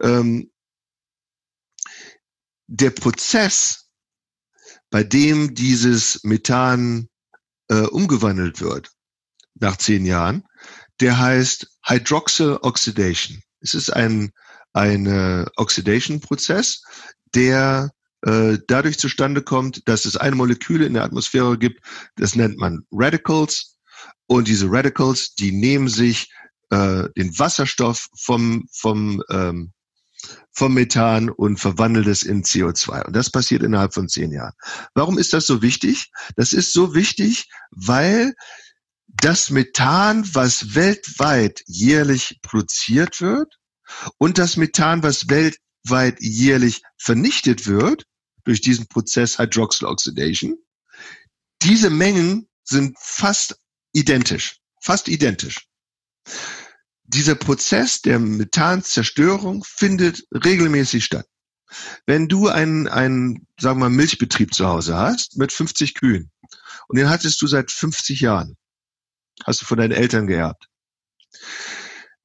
Ähm, 0.00 0.50
der 2.68 2.90
Prozess, 2.90 3.90
bei 4.90 5.02
dem 5.02 5.54
dieses 5.54 6.22
Methan 6.22 7.08
äh, 7.68 7.86
umgewandelt 7.86 8.60
wird 8.60 8.92
nach 9.54 9.76
zehn 9.76 10.06
Jahren, 10.06 10.44
der 11.00 11.18
heißt 11.18 11.66
Hydroxyl 11.84 12.58
Oxidation. 12.62 13.42
Es 13.60 13.74
ist 13.74 13.90
ein 13.90 14.32
ein 14.72 15.06
äh, 15.06 15.44
Oxidation-Prozess, 15.56 16.82
der 17.34 17.90
äh, 18.22 18.58
dadurch 18.66 18.98
zustande 18.98 19.42
kommt, 19.42 19.86
dass 19.88 20.04
es 20.04 20.16
eine 20.16 20.36
Moleküle 20.36 20.86
in 20.86 20.94
der 20.94 21.04
Atmosphäre 21.04 21.58
gibt, 21.58 21.84
das 22.16 22.34
nennt 22.34 22.58
man 22.58 22.86
Radicals. 22.92 23.76
Und 24.26 24.48
diese 24.48 24.70
Radicals, 24.70 25.34
die 25.34 25.52
nehmen 25.52 25.88
sich 25.88 26.30
äh, 26.70 27.08
den 27.16 27.38
Wasserstoff 27.38 28.08
vom, 28.16 28.66
vom, 28.72 29.22
ähm, 29.30 29.72
vom 30.52 30.74
Methan 30.74 31.28
und 31.28 31.58
verwandeln 31.58 32.08
es 32.08 32.22
in 32.22 32.44
CO2. 32.44 33.06
Und 33.06 33.16
das 33.16 33.30
passiert 33.30 33.62
innerhalb 33.62 33.92
von 33.92 34.08
zehn 34.08 34.30
Jahren. 34.30 34.54
Warum 34.94 35.18
ist 35.18 35.32
das 35.32 35.46
so 35.46 35.60
wichtig? 35.60 36.10
Das 36.36 36.52
ist 36.52 36.72
so 36.72 36.94
wichtig, 36.94 37.48
weil 37.70 38.34
das 39.08 39.50
Methan, 39.50 40.24
was 40.32 40.74
weltweit 40.74 41.62
jährlich 41.66 42.38
produziert 42.42 43.20
wird, 43.20 43.58
und 44.18 44.38
das 44.38 44.56
Methan, 44.56 45.02
was 45.02 45.28
weltweit 45.28 46.20
jährlich 46.20 46.82
vernichtet 46.96 47.66
wird 47.66 48.04
durch 48.44 48.60
diesen 48.60 48.86
Prozess 48.86 49.38
Hydroxyl 49.38 49.86
Oxidation, 49.86 50.56
diese 51.62 51.90
Mengen 51.90 52.48
sind 52.64 52.96
fast 52.98 53.56
identisch, 53.92 54.58
fast 54.80 55.08
identisch. 55.08 55.66
Dieser 57.04 57.34
Prozess 57.34 58.00
der 58.00 58.18
Methanzerstörung 58.18 59.64
findet 59.64 60.24
regelmäßig 60.32 61.04
statt. 61.04 61.26
Wenn 62.06 62.28
du 62.28 62.48
einen, 62.48 62.88
einen, 62.88 63.46
sagen 63.58 63.80
wir 63.80 63.88
Milchbetrieb 63.88 64.54
zu 64.54 64.66
Hause 64.66 64.96
hast 64.96 65.36
mit 65.36 65.52
50 65.52 65.94
Kühen 65.94 66.30
und 66.88 66.98
den 66.98 67.08
hattest 67.08 67.40
du 67.40 67.46
seit 67.46 67.70
50 67.70 68.20
Jahren, 68.20 68.56
hast 69.44 69.62
du 69.62 69.66
von 69.66 69.78
deinen 69.78 69.92
Eltern 69.92 70.26
geerbt, 70.26 70.68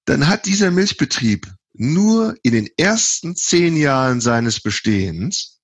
dann 0.08 0.28
hat 0.28 0.46
dieser 0.46 0.72
Milchbetrieb 0.72 1.54
nur 1.74 2.36
in 2.42 2.54
den 2.54 2.70
ersten 2.78 3.36
zehn 3.36 3.76
Jahren 3.76 4.22
seines 4.22 4.62
Bestehens 4.62 5.60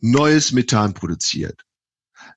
neues 0.00 0.52
Methan 0.52 0.92
produziert. 0.92 1.62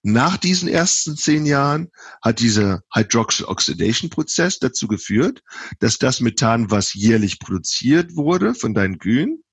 Nach 0.02 0.38
diesen 0.38 0.70
ersten 0.70 1.18
zehn 1.18 1.46
Jahren 1.46 1.92
hat 2.22 2.40
dieser 2.40 2.82
Hydroxyl 2.96 3.46
Oxidation 3.46 4.10
Prozess 4.10 4.60
dazu 4.60 4.88
geführt, 4.88 5.44
dass 5.80 5.98
das 5.98 6.22
Methan, 6.22 6.72
was 6.72 6.94
jährlich 6.94 7.40
produziert 7.40 8.16
wurde 8.16 8.56
von 8.56 8.74
deinen 8.74 8.98
Kühen, 8.98 9.44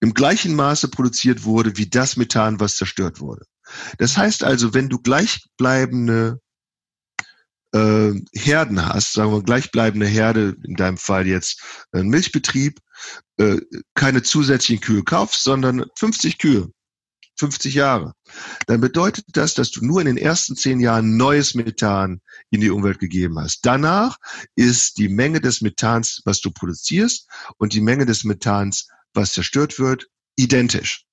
im 0.00 0.12
gleichen 0.12 0.54
Maße 0.54 0.88
produziert 0.88 1.44
wurde 1.44 1.78
wie 1.78 1.88
das 1.88 2.16
Methan, 2.16 2.60
was 2.60 2.76
zerstört 2.76 3.20
wurde. 3.20 3.46
Das 3.96 4.18
heißt 4.18 4.44
also, 4.44 4.74
wenn 4.74 4.90
du 4.90 4.98
gleichbleibende 4.98 6.40
äh, 7.74 8.12
Herden 8.32 8.86
hast, 8.86 9.12
sagen 9.12 9.32
wir 9.32 9.42
gleichbleibende 9.42 10.06
Herde, 10.06 10.56
in 10.64 10.76
deinem 10.76 10.96
Fall 10.96 11.26
jetzt 11.26 11.60
ein 11.92 12.08
Milchbetrieb, 12.08 12.78
äh, 13.36 13.60
keine 13.94 14.22
zusätzlichen 14.22 14.80
Kühe 14.80 15.02
kaufst, 15.02 15.42
sondern 15.42 15.84
50 15.96 16.38
Kühe, 16.38 16.70
50 17.36 17.74
Jahre, 17.74 18.14
dann 18.68 18.80
bedeutet 18.80 19.24
das, 19.32 19.54
dass 19.54 19.72
du 19.72 19.84
nur 19.84 20.00
in 20.00 20.06
den 20.06 20.16
ersten 20.16 20.54
zehn 20.54 20.78
Jahren 20.78 21.16
neues 21.16 21.54
Methan 21.54 22.20
in 22.50 22.60
die 22.60 22.70
Umwelt 22.70 23.00
gegeben 23.00 23.40
hast. 23.40 23.66
Danach 23.66 24.18
ist 24.54 24.98
die 24.98 25.08
Menge 25.08 25.40
des 25.40 25.60
Methans, 25.60 26.22
was 26.24 26.40
du 26.40 26.52
produzierst, 26.52 27.28
und 27.58 27.72
die 27.72 27.80
Menge 27.80 28.06
des 28.06 28.22
Methans, 28.22 28.86
was 29.14 29.32
zerstört 29.32 29.80
wird, 29.80 30.06
identisch. 30.36 31.06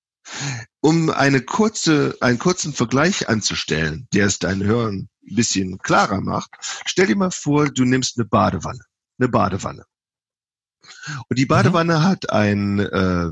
Um 0.80 1.09
eine 1.09 1.41
kurze, 1.41 2.16
einen 2.22 2.38
kurzen 2.38 2.74
Vergleich 2.74 3.28
anzustellen, 3.28 4.07
der 4.14 4.28
es 4.28 4.38
deinen 4.38 4.64
Hörern 4.64 5.09
ein 5.32 5.36
bisschen 5.36 5.77
klarer 5.79 6.21
macht, 6.21 6.51
stell 6.86 7.07
dir 7.07 7.15
mal 7.15 7.32
vor, 7.32 7.69
du 7.69 7.86
nimmst 7.86 8.17
eine 8.17 8.25
Badewanne. 8.25 8.84
Eine 9.19 9.29
Badewanne. 9.29 9.86
Und 11.29 11.39
die 11.39 11.45
Badewanne 11.45 11.99
mhm. 11.99 12.03
hat 12.03 12.29
ein, 12.29 12.79
äh, 12.79 13.32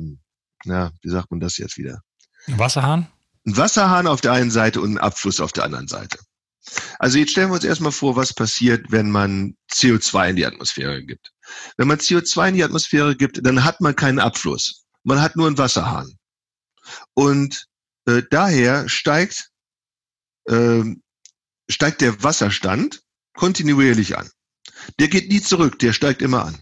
na, 0.65 0.91
wie 1.01 1.09
sagt 1.09 1.31
man 1.31 1.39
das 1.39 1.57
jetzt 1.57 1.77
wieder? 1.77 2.01
Ein 2.47 2.59
Wasserhahn? 2.59 3.07
Ein 3.45 3.57
Wasserhahn 3.57 4.07
auf 4.07 4.21
der 4.21 4.33
einen 4.33 4.51
Seite 4.51 4.81
und 4.81 4.89
einen 4.89 4.97
Abfluss 4.97 5.39
auf 5.39 5.51
der 5.51 5.63
anderen 5.63 5.87
Seite. 5.87 6.17
Also 6.99 7.17
jetzt 7.17 7.31
stellen 7.31 7.49
wir 7.49 7.55
uns 7.55 7.63
erstmal 7.63 7.91
vor, 7.91 8.15
was 8.15 8.33
passiert, 8.33 8.91
wenn 8.91 9.09
man 9.09 9.55
CO2 9.71 10.29
in 10.29 10.35
die 10.35 10.45
Atmosphäre 10.45 11.03
gibt. 11.03 11.31
Wenn 11.77 11.87
man 11.87 11.97
CO2 11.97 12.49
in 12.49 12.55
die 12.55 12.63
Atmosphäre 12.63 13.15
gibt, 13.15 13.45
dann 13.45 13.63
hat 13.63 13.81
man 13.81 13.95
keinen 13.95 14.19
Abfluss. 14.19 14.85
Man 15.03 15.21
hat 15.21 15.35
nur 15.35 15.47
einen 15.47 15.57
Wasserhahn. 15.57 16.17
Und 17.13 17.65
äh, 18.05 18.21
daher 18.29 18.89
steigt 18.89 19.49
äh, 20.45 20.83
steigt 21.69 22.01
der 22.01 22.23
Wasserstand 22.23 23.01
kontinuierlich 23.33 24.17
an. 24.17 24.29
Der 24.99 25.07
geht 25.07 25.29
nie 25.29 25.41
zurück, 25.41 25.79
der 25.79 25.93
steigt 25.93 26.21
immer 26.21 26.45
an. 26.45 26.61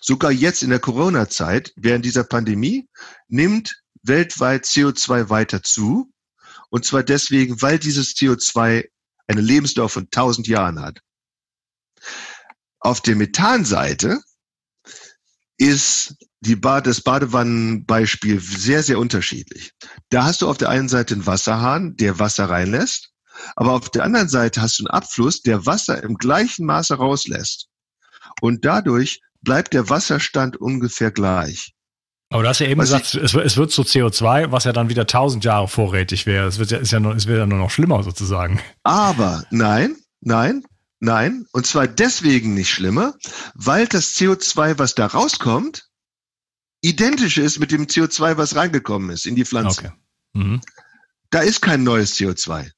Sogar 0.00 0.30
jetzt 0.30 0.62
in 0.62 0.70
der 0.70 0.78
Corona-Zeit, 0.78 1.72
während 1.76 2.04
dieser 2.04 2.24
Pandemie, 2.24 2.88
nimmt 3.28 3.82
weltweit 4.02 4.64
CO2 4.64 5.28
weiter 5.28 5.62
zu. 5.62 6.12
Und 6.70 6.84
zwar 6.84 7.02
deswegen, 7.02 7.60
weil 7.62 7.78
dieses 7.78 8.14
CO2 8.14 8.88
eine 9.26 9.40
Lebensdauer 9.40 9.88
von 9.88 10.04
1000 10.04 10.46
Jahren 10.46 10.80
hat. 10.80 11.00
Auf 12.80 13.00
der 13.00 13.16
Methanseite 13.16 14.20
ist 15.56 16.14
die 16.40 16.56
Bad, 16.56 16.86
das 16.86 17.00
Badewannenbeispiel 17.00 18.40
sehr, 18.40 18.82
sehr 18.82 18.98
unterschiedlich. 18.98 19.72
Da 20.08 20.24
hast 20.24 20.42
du 20.42 20.48
auf 20.48 20.58
der 20.58 20.68
einen 20.68 20.88
Seite 20.88 21.14
einen 21.14 21.26
Wasserhahn, 21.26 21.96
der 21.96 22.18
Wasser 22.20 22.48
reinlässt. 22.48 23.10
Aber 23.56 23.72
auf 23.72 23.90
der 23.90 24.04
anderen 24.04 24.28
Seite 24.28 24.62
hast 24.62 24.78
du 24.78 24.84
einen 24.84 24.90
Abfluss, 24.90 25.42
der 25.42 25.66
Wasser 25.66 26.02
im 26.02 26.16
gleichen 26.16 26.66
Maße 26.66 26.94
rauslässt. 26.94 27.68
Und 28.40 28.64
dadurch 28.64 29.20
bleibt 29.42 29.74
der 29.74 29.88
Wasserstand 29.88 30.56
ungefähr 30.56 31.10
gleich. 31.10 31.74
Aber 32.30 32.42
du 32.42 32.48
hast 32.48 32.58
ja 32.60 32.66
eben 32.66 32.80
was 32.80 32.90
gesagt, 32.90 33.14
es, 33.14 33.34
es, 33.34 33.56
wird 33.56 33.70
zu 33.70 33.82
CO2, 33.82 34.52
was 34.52 34.64
ja 34.64 34.72
dann 34.72 34.90
wieder 34.90 35.06
tausend 35.06 35.44
Jahre 35.44 35.66
vorrätig 35.66 36.26
wäre. 36.26 36.46
Es 36.46 36.58
wird 36.58 36.70
ja, 36.70 36.78
ist 36.78 36.92
ja 36.92 37.00
nur, 37.00 37.14
es 37.16 37.26
wird 37.26 37.38
ja 37.38 37.46
nur 37.46 37.58
noch 37.58 37.70
schlimmer 37.70 38.02
sozusagen. 38.02 38.60
Aber 38.82 39.44
nein, 39.50 39.96
nein, 40.20 40.62
nein. 41.00 41.46
Und 41.52 41.66
zwar 41.66 41.88
deswegen 41.88 42.52
nicht 42.52 42.70
schlimmer, 42.70 43.14
weil 43.54 43.86
das 43.86 44.14
CO2, 44.14 44.78
was 44.78 44.94
da 44.94 45.06
rauskommt, 45.06 45.88
identisch 46.82 47.38
ist 47.38 47.60
mit 47.60 47.70
dem 47.70 47.86
CO2, 47.86 48.36
was 48.36 48.56
reingekommen 48.56 49.10
ist 49.10 49.24
in 49.24 49.34
die 49.34 49.46
Pflanze. 49.46 49.80
Okay. 49.80 49.92
Mhm. 50.34 50.60
Da 51.30 51.40
ist 51.40 51.62
kein 51.62 51.82
neues 51.82 52.14
CO2. 52.16 52.70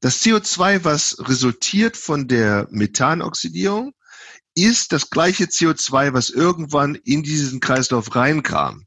Das 0.00 0.22
CO2, 0.22 0.84
was 0.84 1.16
resultiert 1.20 1.96
von 1.96 2.28
der 2.28 2.68
Methanoxidierung, 2.70 3.94
ist 4.54 4.92
das 4.92 5.10
gleiche 5.10 5.44
CO2, 5.44 6.12
was 6.12 6.30
irgendwann 6.30 6.94
in 6.94 7.22
diesen 7.22 7.60
Kreislauf 7.60 8.14
reinkam, 8.14 8.86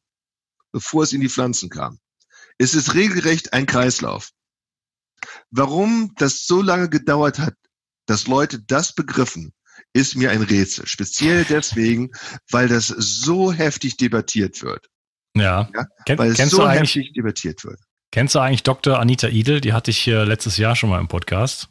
bevor 0.72 1.04
es 1.04 1.14
in 1.14 1.22
die 1.22 1.30
Pflanzen 1.30 1.70
kam. 1.70 2.00
Es 2.58 2.74
ist 2.74 2.94
regelrecht 2.94 3.54
ein 3.54 3.66
Kreislauf. 3.66 4.32
Warum 5.52 6.14
das 6.18 6.46
so 6.46 6.62
lange 6.62 6.90
gedauert 6.90 7.40
hat, 7.40 7.56
dass 8.06 8.28
Leute 8.28 8.60
das 8.62 8.94
begriffen, 8.94 9.54
ist 9.94 10.16
mir 10.16 10.32
ein 10.32 10.42
Rätsel. 10.42 10.88
Speziell 10.88 11.46
deswegen, 11.46 12.12
weil 12.50 12.68
das 12.68 12.88
so 12.88 13.52
heftig 13.52 13.98
debattiert 13.98 14.62
wird. 14.62 14.88
Ja. 15.36 15.70
ja? 15.74 16.18
Weil 16.18 16.32
es 16.32 16.50
so 16.50 16.68
heftig 16.68 17.14
debattiert 17.14 17.64
wird. 17.64 17.80
Kennst 18.12 18.36
du 18.36 18.40
eigentlich 18.40 18.64
Dr. 18.64 19.00
Anita 19.00 19.28
Idel? 19.28 19.62
Die 19.62 19.74
hatte 19.74 19.92
ich 19.92 20.08
äh, 20.08 20.24
letztes 20.24 20.58
Jahr 20.58 20.76
schon 20.76 20.90
mal 20.90 21.00
im 21.00 21.08
Podcast. 21.08 21.70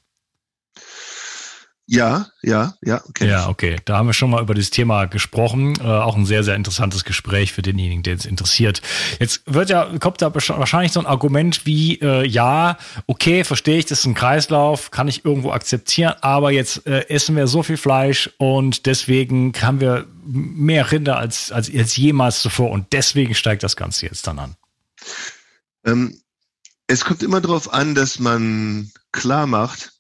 Ja, 1.91 2.27
ja, 2.43 2.75
ja. 2.83 3.03
Okay. 3.09 3.31
Ja, 3.31 3.49
okay. 3.49 3.77
Da 3.87 3.97
haben 3.97 4.09
wir 4.09 4.13
schon 4.13 4.29
mal 4.29 4.43
über 4.43 4.53
das 4.53 4.69
Thema 4.69 5.07
gesprochen. 5.07 5.75
Äh, 5.81 5.85
auch 5.85 6.17
ein 6.17 6.27
sehr, 6.27 6.45
sehr 6.45 6.55
interessantes 6.55 7.03
Gespräch 7.05 7.55
für 7.55 7.63
denjenigen, 7.63 8.03
den 8.03 8.19
es 8.19 8.27
interessiert. 8.27 8.83
Jetzt 9.19 9.41
wird 9.47 9.71
ja, 9.71 9.91
kommt 9.99 10.21
da 10.21 10.35
wahrscheinlich 10.35 10.93
so 10.93 11.01
ein 11.01 11.07
Argument 11.07 11.65
wie, 11.65 11.99
äh, 12.03 12.27
ja, 12.27 12.77
okay, 13.07 13.43
verstehe 13.43 13.79
ich, 13.79 13.87
das 13.87 14.01
ist 14.01 14.05
ein 14.05 14.15
Kreislauf, 14.15 14.91
kann 14.91 15.09
ich 15.09 15.25
irgendwo 15.25 15.51
akzeptieren, 15.51 16.13
aber 16.21 16.51
jetzt 16.51 16.87
äh, 16.87 17.09
essen 17.09 17.37
wir 17.37 17.47
so 17.47 17.63
viel 17.63 17.79
Fleisch 17.79 18.29
und 18.37 18.85
deswegen 18.85 19.55
haben 19.59 19.81
wir 19.81 20.05
mehr 20.27 20.93
Rinder 20.93 21.17
als, 21.17 21.51
als, 21.51 21.75
als 21.75 21.97
jemals 21.97 22.43
zuvor 22.43 22.71
und 22.71 22.93
deswegen 22.93 23.35
steigt 23.35 23.63
das 23.63 23.77
Ganze 23.77 24.05
jetzt 24.05 24.27
dann 24.27 24.39
an. 24.39 24.57
Ähm, 25.87 26.21
es 26.89 27.05
kommt 27.05 27.23
immer 27.23 27.41
darauf 27.41 27.73
an, 27.73 27.95
dass 27.95 28.19
man 28.19 28.91
klar 29.13 29.47
macht, 29.47 29.93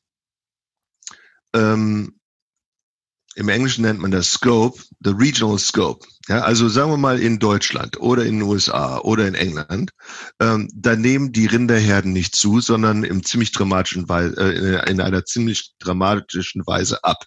ähm, 1.54 2.18
im 3.34 3.48
Englischen 3.48 3.82
nennt 3.82 4.00
man 4.00 4.10
das 4.10 4.32
Scope, 4.32 4.82
the 5.00 5.10
regional 5.10 5.58
scope. 5.58 6.04
Ja, 6.26 6.40
also 6.40 6.68
sagen 6.68 6.90
wir 6.90 6.96
mal 6.96 7.20
in 7.20 7.38
Deutschland 7.38 8.00
oder 8.00 8.24
in 8.24 8.40
den 8.40 8.48
USA 8.48 8.98
oder 8.98 9.28
in 9.28 9.34
England, 9.34 9.92
ähm, 10.40 10.68
da 10.74 10.96
nehmen 10.96 11.30
die 11.30 11.46
Rinderherden 11.46 12.12
nicht 12.12 12.34
zu, 12.34 12.60
sondern 12.60 13.04
im 13.04 13.22
ziemlich 13.22 13.52
dramatischen 13.52 14.08
Weise, 14.08 14.34
äh, 14.36 14.90
in 14.90 15.00
einer 15.00 15.24
ziemlich 15.24 15.74
dramatischen 15.78 16.66
Weise 16.66 17.04
ab. 17.04 17.24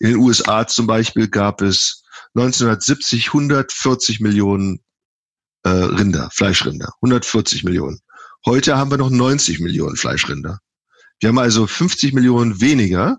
In 0.00 0.08
den 0.08 0.16
USA 0.16 0.66
zum 0.66 0.86
Beispiel 0.86 1.28
gab 1.28 1.62
es 1.62 2.02
1970 2.34 3.28
140 3.28 4.20
Millionen 4.20 4.80
äh, 5.62 5.68
Rinder, 5.68 6.30
Fleischrinder, 6.32 6.92
140 7.00 7.64
Millionen. 7.64 8.00
Heute 8.46 8.76
haben 8.76 8.90
wir 8.90 8.98
noch 8.98 9.10
90 9.10 9.60
Millionen 9.60 9.96
Fleischrinder. 9.96 10.58
Wir 11.20 11.30
haben 11.30 11.38
also 11.38 11.66
50 11.66 12.12
Millionen 12.12 12.60
weniger, 12.60 13.18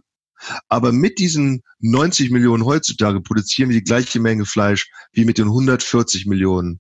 aber 0.70 0.92
mit 0.92 1.18
diesen 1.18 1.64
90 1.80 2.30
Millionen 2.30 2.66
heutzutage 2.66 3.22
produzieren 3.22 3.70
wir 3.70 3.80
die 3.80 3.84
gleiche 3.84 4.20
Menge 4.20 4.46
Fleisch 4.46 4.88
wie 5.14 5.26
mit 5.26 5.38
den 5.38 5.48
140 5.48 6.28
Millionen 6.28 6.80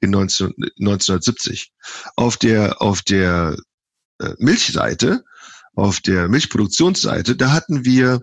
in 0.00 0.10
19, 0.10 0.52
1970. 0.78 1.72
Auf 2.16 2.36
der, 2.36 2.82
auf 2.82 3.00
der 3.00 3.56
äh, 4.18 4.34
Milchseite, 4.38 5.24
auf 5.74 6.00
der 6.00 6.28
Milchproduktionsseite, 6.28 7.34
da 7.36 7.52
hatten 7.52 7.84
wir 7.84 8.20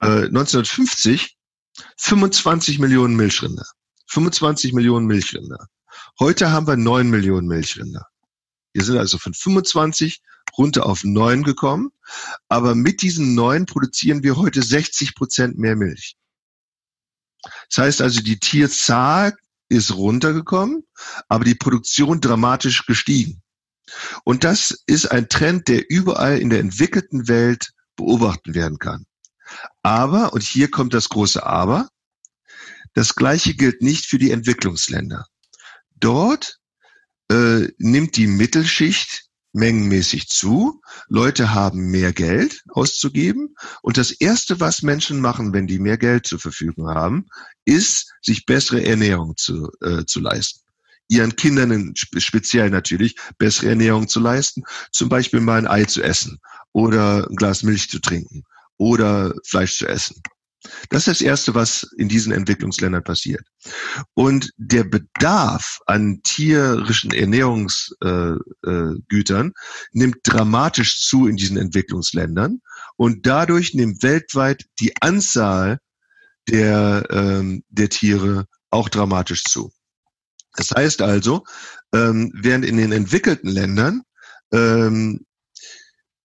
äh, 0.00 0.26
1950 0.26 1.36
25 1.96 2.78
Millionen 2.78 3.16
Milchrinder. 3.16 3.66
25 4.06 4.72
Millionen 4.72 5.06
Milchrinder. 5.06 5.66
Heute 6.18 6.50
haben 6.50 6.66
wir 6.66 6.76
9 6.76 7.10
Millionen 7.10 7.46
Milchrinder. 7.46 8.06
Wir 8.78 8.84
sind 8.84 8.98
also 8.98 9.18
von 9.18 9.34
25 9.34 10.22
runter 10.56 10.86
auf 10.86 11.02
9 11.02 11.42
gekommen. 11.42 11.90
Aber 12.48 12.76
mit 12.76 13.02
diesen 13.02 13.34
9 13.34 13.66
produzieren 13.66 14.22
wir 14.22 14.36
heute 14.36 14.62
60 14.62 15.16
Prozent 15.16 15.58
mehr 15.58 15.74
Milch. 15.74 16.14
Das 17.42 17.78
heißt 17.78 18.02
also, 18.02 18.20
die 18.20 18.38
Tierzahl 18.38 19.36
ist 19.68 19.96
runtergekommen, 19.96 20.84
aber 21.26 21.44
die 21.44 21.56
Produktion 21.56 22.20
dramatisch 22.20 22.86
gestiegen. 22.86 23.42
Und 24.22 24.44
das 24.44 24.80
ist 24.86 25.10
ein 25.10 25.28
Trend, 25.28 25.66
der 25.66 25.90
überall 25.90 26.38
in 26.38 26.48
der 26.48 26.60
entwickelten 26.60 27.26
Welt 27.26 27.72
beobachten 27.96 28.54
werden 28.54 28.78
kann. 28.78 29.06
Aber, 29.82 30.32
und 30.34 30.44
hier 30.44 30.70
kommt 30.70 30.94
das 30.94 31.08
große 31.08 31.44
Aber, 31.44 31.88
das 32.94 33.16
Gleiche 33.16 33.54
gilt 33.54 33.82
nicht 33.82 34.06
für 34.06 34.18
die 34.18 34.30
Entwicklungsländer. 34.30 35.26
Dort 35.96 36.60
äh, 37.30 37.68
nimmt 37.78 38.16
die 38.16 38.26
Mittelschicht 38.26 39.28
mengenmäßig 39.52 40.28
zu. 40.28 40.80
Leute 41.08 41.54
haben 41.54 41.90
mehr 41.90 42.12
Geld 42.12 42.62
auszugeben. 42.68 43.54
Und 43.82 43.96
das 43.96 44.10
Erste, 44.10 44.60
was 44.60 44.82
Menschen 44.82 45.20
machen, 45.20 45.52
wenn 45.52 45.66
die 45.66 45.78
mehr 45.78 45.98
Geld 45.98 46.26
zur 46.26 46.38
Verfügung 46.38 46.88
haben, 46.88 47.26
ist, 47.64 48.12
sich 48.22 48.46
bessere 48.46 48.84
Ernährung 48.84 49.36
zu, 49.36 49.70
äh, 49.80 50.04
zu 50.04 50.20
leisten. 50.20 50.60
Ihren 51.08 51.36
Kindern 51.36 51.94
speziell 51.94 52.68
natürlich 52.70 53.16
bessere 53.38 53.70
Ernährung 53.70 54.08
zu 54.08 54.20
leisten. 54.20 54.64
Zum 54.92 55.08
Beispiel 55.08 55.40
mal 55.40 55.58
ein 55.58 55.66
Ei 55.66 55.84
zu 55.84 56.02
essen 56.02 56.38
oder 56.72 57.26
ein 57.28 57.36
Glas 57.36 57.62
Milch 57.62 57.88
zu 57.88 57.98
trinken 57.98 58.44
oder 58.76 59.34
Fleisch 59.44 59.78
zu 59.78 59.86
essen. 59.86 60.22
Das 60.88 61.06
ist 61.06 61.06
das 61.06 61.20
Erste, 61.20 61.54
was 61.54 61.86
in 61.98 62.08
diesen 62.08 62.32
Entwicklungsländern 62.32 63.04
passiert. 63.04 63.46
Und 64.14 64.50
der 64.56 64.84
Bedarf 64.84 65.78
an 65.86 66.20
tierischen 66.22 67.12
Ernährungsgütern 67.12 68.36
äh, 68.72 69.48
äh, 69.48 69.52
nimmt 69.92 70.16
dramatisch 70.24 71.00
zu 71.00 71.28
in 71.28 71.36
diesen 71.36 71.56
Entwicklungsländern. 71.56 72.60
Und 72.96 73.26
dadurch 73.26 73.74
nimmt 73.74 74.02
weltweit 74.02 74.64
die 74.80 74.92
Anzahl 75.00 75.78
der, 76.48 77.06
ähm, 77.10 77.62
der 77.68 77.88
Tiere 77.88 78.46
auch 78.70 78.88
dramatisch 78.88 79.44
zu. 79.44 79.72
Das 80.56 80.72
heißt 80.72 81.02
also, 81.02 81.44
ähm, 81.94 82.32
während 82.34 82.64
in 82.64 82.78
den 82.78 82.90
entwickelten 82.90 83.48
Ländern 83.48 84.02
ähm, 84.52 85.24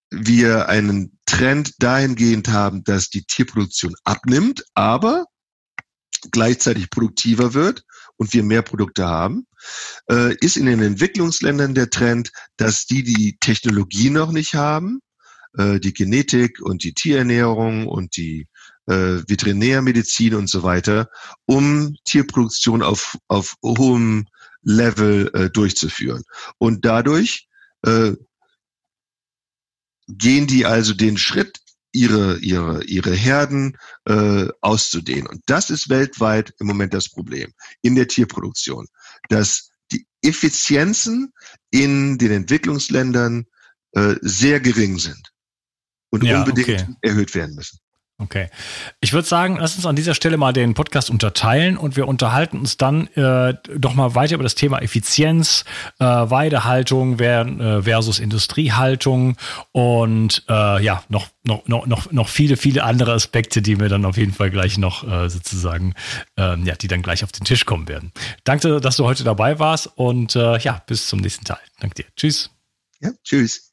wir 0.09 0.69
einen 0.69 1.19
Trend 1.33 1.73
dahingehend 1.79 2.49
haben, 2.49 2.83
dass 2.83 3.09
die 3.09 3.23
Tierproduktion 3.23 3.95
abnimmt, 4.03 4.63
aber 4.75 5.25
gleichzeitig 6.31 6.91
produktiver 6.91 7.55
wird 7.55 7.83
und 8.17 8.33
wir 8.33 8.43
mehr 8.43 8.61
Produkte 8.61 9.07
haben, 9.07 9.47
äh, 10.11 10.35
ist 10.35 10.57
in 10.57 10.67
den 10.67 10.79
Entwicklungsländern 10.83 11.73
der 11.73 11.89
Trend, 11.89 12.31
dass 12.57 12.85
die 12.85 13.01
die 13.01 13.37
Technologie 13.39 14.11
noch 14.11 14.31
nicht 14.31 14.53
haben, 14.53 14.99
äh, 15.57 15.79
die 15.79 15.93
Genetik 15.93 16.61
und 16.61 16.83
die 16.83 16.93
Tierernährung 16.93 17.87
und 17.87 18.15
die 18.15 18.47
äh, 18.85 18.93
Veterinärmedizin 19.27 20.35
und 20.35 20.51
so 20.51 20.61
weiter, 20.61 21.09
um 21.45 21.95
Tierproduktion 22.05 22.83
auf, 22.83 23.17
auf 23.27 23.55
hohem 23.63 24.27
Level 24.61 25.49
durchzuführen. 25.51 26.23
Und 26.57 26.85
dadurch 26.85 27.49
gehen 30.07 30.47
die 30.47 30.65
also 30.65 30.93
den 30.93 31.17
Schritt, 31.17 31.59
ihre, 31.91 32.39
ihre, 32.39 32.83
ihre 32.85 33.13
Herden 33.13 33.77
äh, 34.05 34.47
auszudehnen. 34.61 35.27
Und 35.27 35.43
das 35.45 35.69
ist 35.69 35.89
weltweit 35.89 36.53
im 36.59 36.67
Moment 36.67 36.93
das 36.93 37.09
Problem 37.09 37.53
in 37.81 37.95
der 37.95 38.07
Tierproduktion, 38.07 38.87
dass 39.29 39.69
die 39.91 40.07
Effizienzen 40.21 41.33
in 41.69 42.17
den 42.17 42.31
Entwicklungsländern 42.31 43.45
äh, 43.91 44.15
sehr 44.21 44.59
gering 44.59 44.97
sind 44.97 45.31
und 46.09 46.23
ja, 46.23 46.39
unbedingt 46.39 46.81
okay. 46.81 46.95
erhöht 47.01 47.35
werden 47.35 47.55
müssen. 47.55 47.79
Okay. 48.23 48.49
Ich 49.01 49.11
würde 49.11 49.27
sagen, 49.27 49.57
lass 49.59 49.75
uns 49.75 49.85
an 49.85 49.97
dieser 49.97 50.15
Stelle 50.15 50.37
mal 50.37 50.53
den 50.53 50.75
Podcast 50.75 51.09
unterteilen 51.09 51.77
und 51.77 51.97
wir 51.97 52.07
unterhalten 52.07 52.57
uns 52.57 52.77
dann 52.77 53.07
äh, 53.07 53.53
doch 53.77 53.95
mal 53.95 54.15
weiter 54.15 54.35
über 54.35 54.43
das 54.43 54.55
Thema 54.55 54.81
Effizienz, 54.81 55.65
äh, 55.99 56.05
Weidehaltung 56.05 57.19
äh, 57.19 57.81
versus 57.81 58.19
Industriehaltung 58.19 59.35
und 59.73 60.45
äh, 60.47 60.81
ja, 60.81 61.03
noch, 61.09 61.27
noch, 61.43 61.67
noch, 61.67 62.11
noch, 62.11 62.29
viele, 62.29 62.55
viele 62.55 62.83
andere 62.83 63.11
Aspekte, 63.11 63.61
die 63.61 63.75
mir 63.75 63.89
dann 63.89 64.05
auf 64.05 64.15
jeden 64.15 64.33
Fall 64.33 64.49
gleich 64.49 64.77
noch 64.77 65.03
äh, 65.03 65.29
sozusagen, 65.29 65.93
ähm, 66.37 66.65
ja, 66.65 66.75
die 66.75 66.87
dann 66.87 67.01
gleich 67.01 67.25
auf 67.25 67.33
den 67.33 67.43
Tisch 67.43 67.65
kommen 67.65 67.89
werden. 67.89 68.13
Danke, 68.45 68.79
dass 68.79 68.95
du 68.95 69.03
heute 69.03 69.25
dabei 69.25 69.59
warst 69.59 69.87
und 69.95 70.37
äh, 70.37 70.57
ja, 70.59 70.81
bis 70.87 71.07
zum 71.07 71.19
nächsten 71.19 71.43
Teil. 71.43 71.59
Danke 71.81 72.03
dir. 72.03 72.05
Tschüss. 72.15 72.49
Ja, 73.01 73.09
tschüss. 73.21 73.72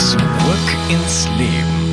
Zurück 0.00 0.68
ins 0.88 1.28
Leben. 1.36 1.89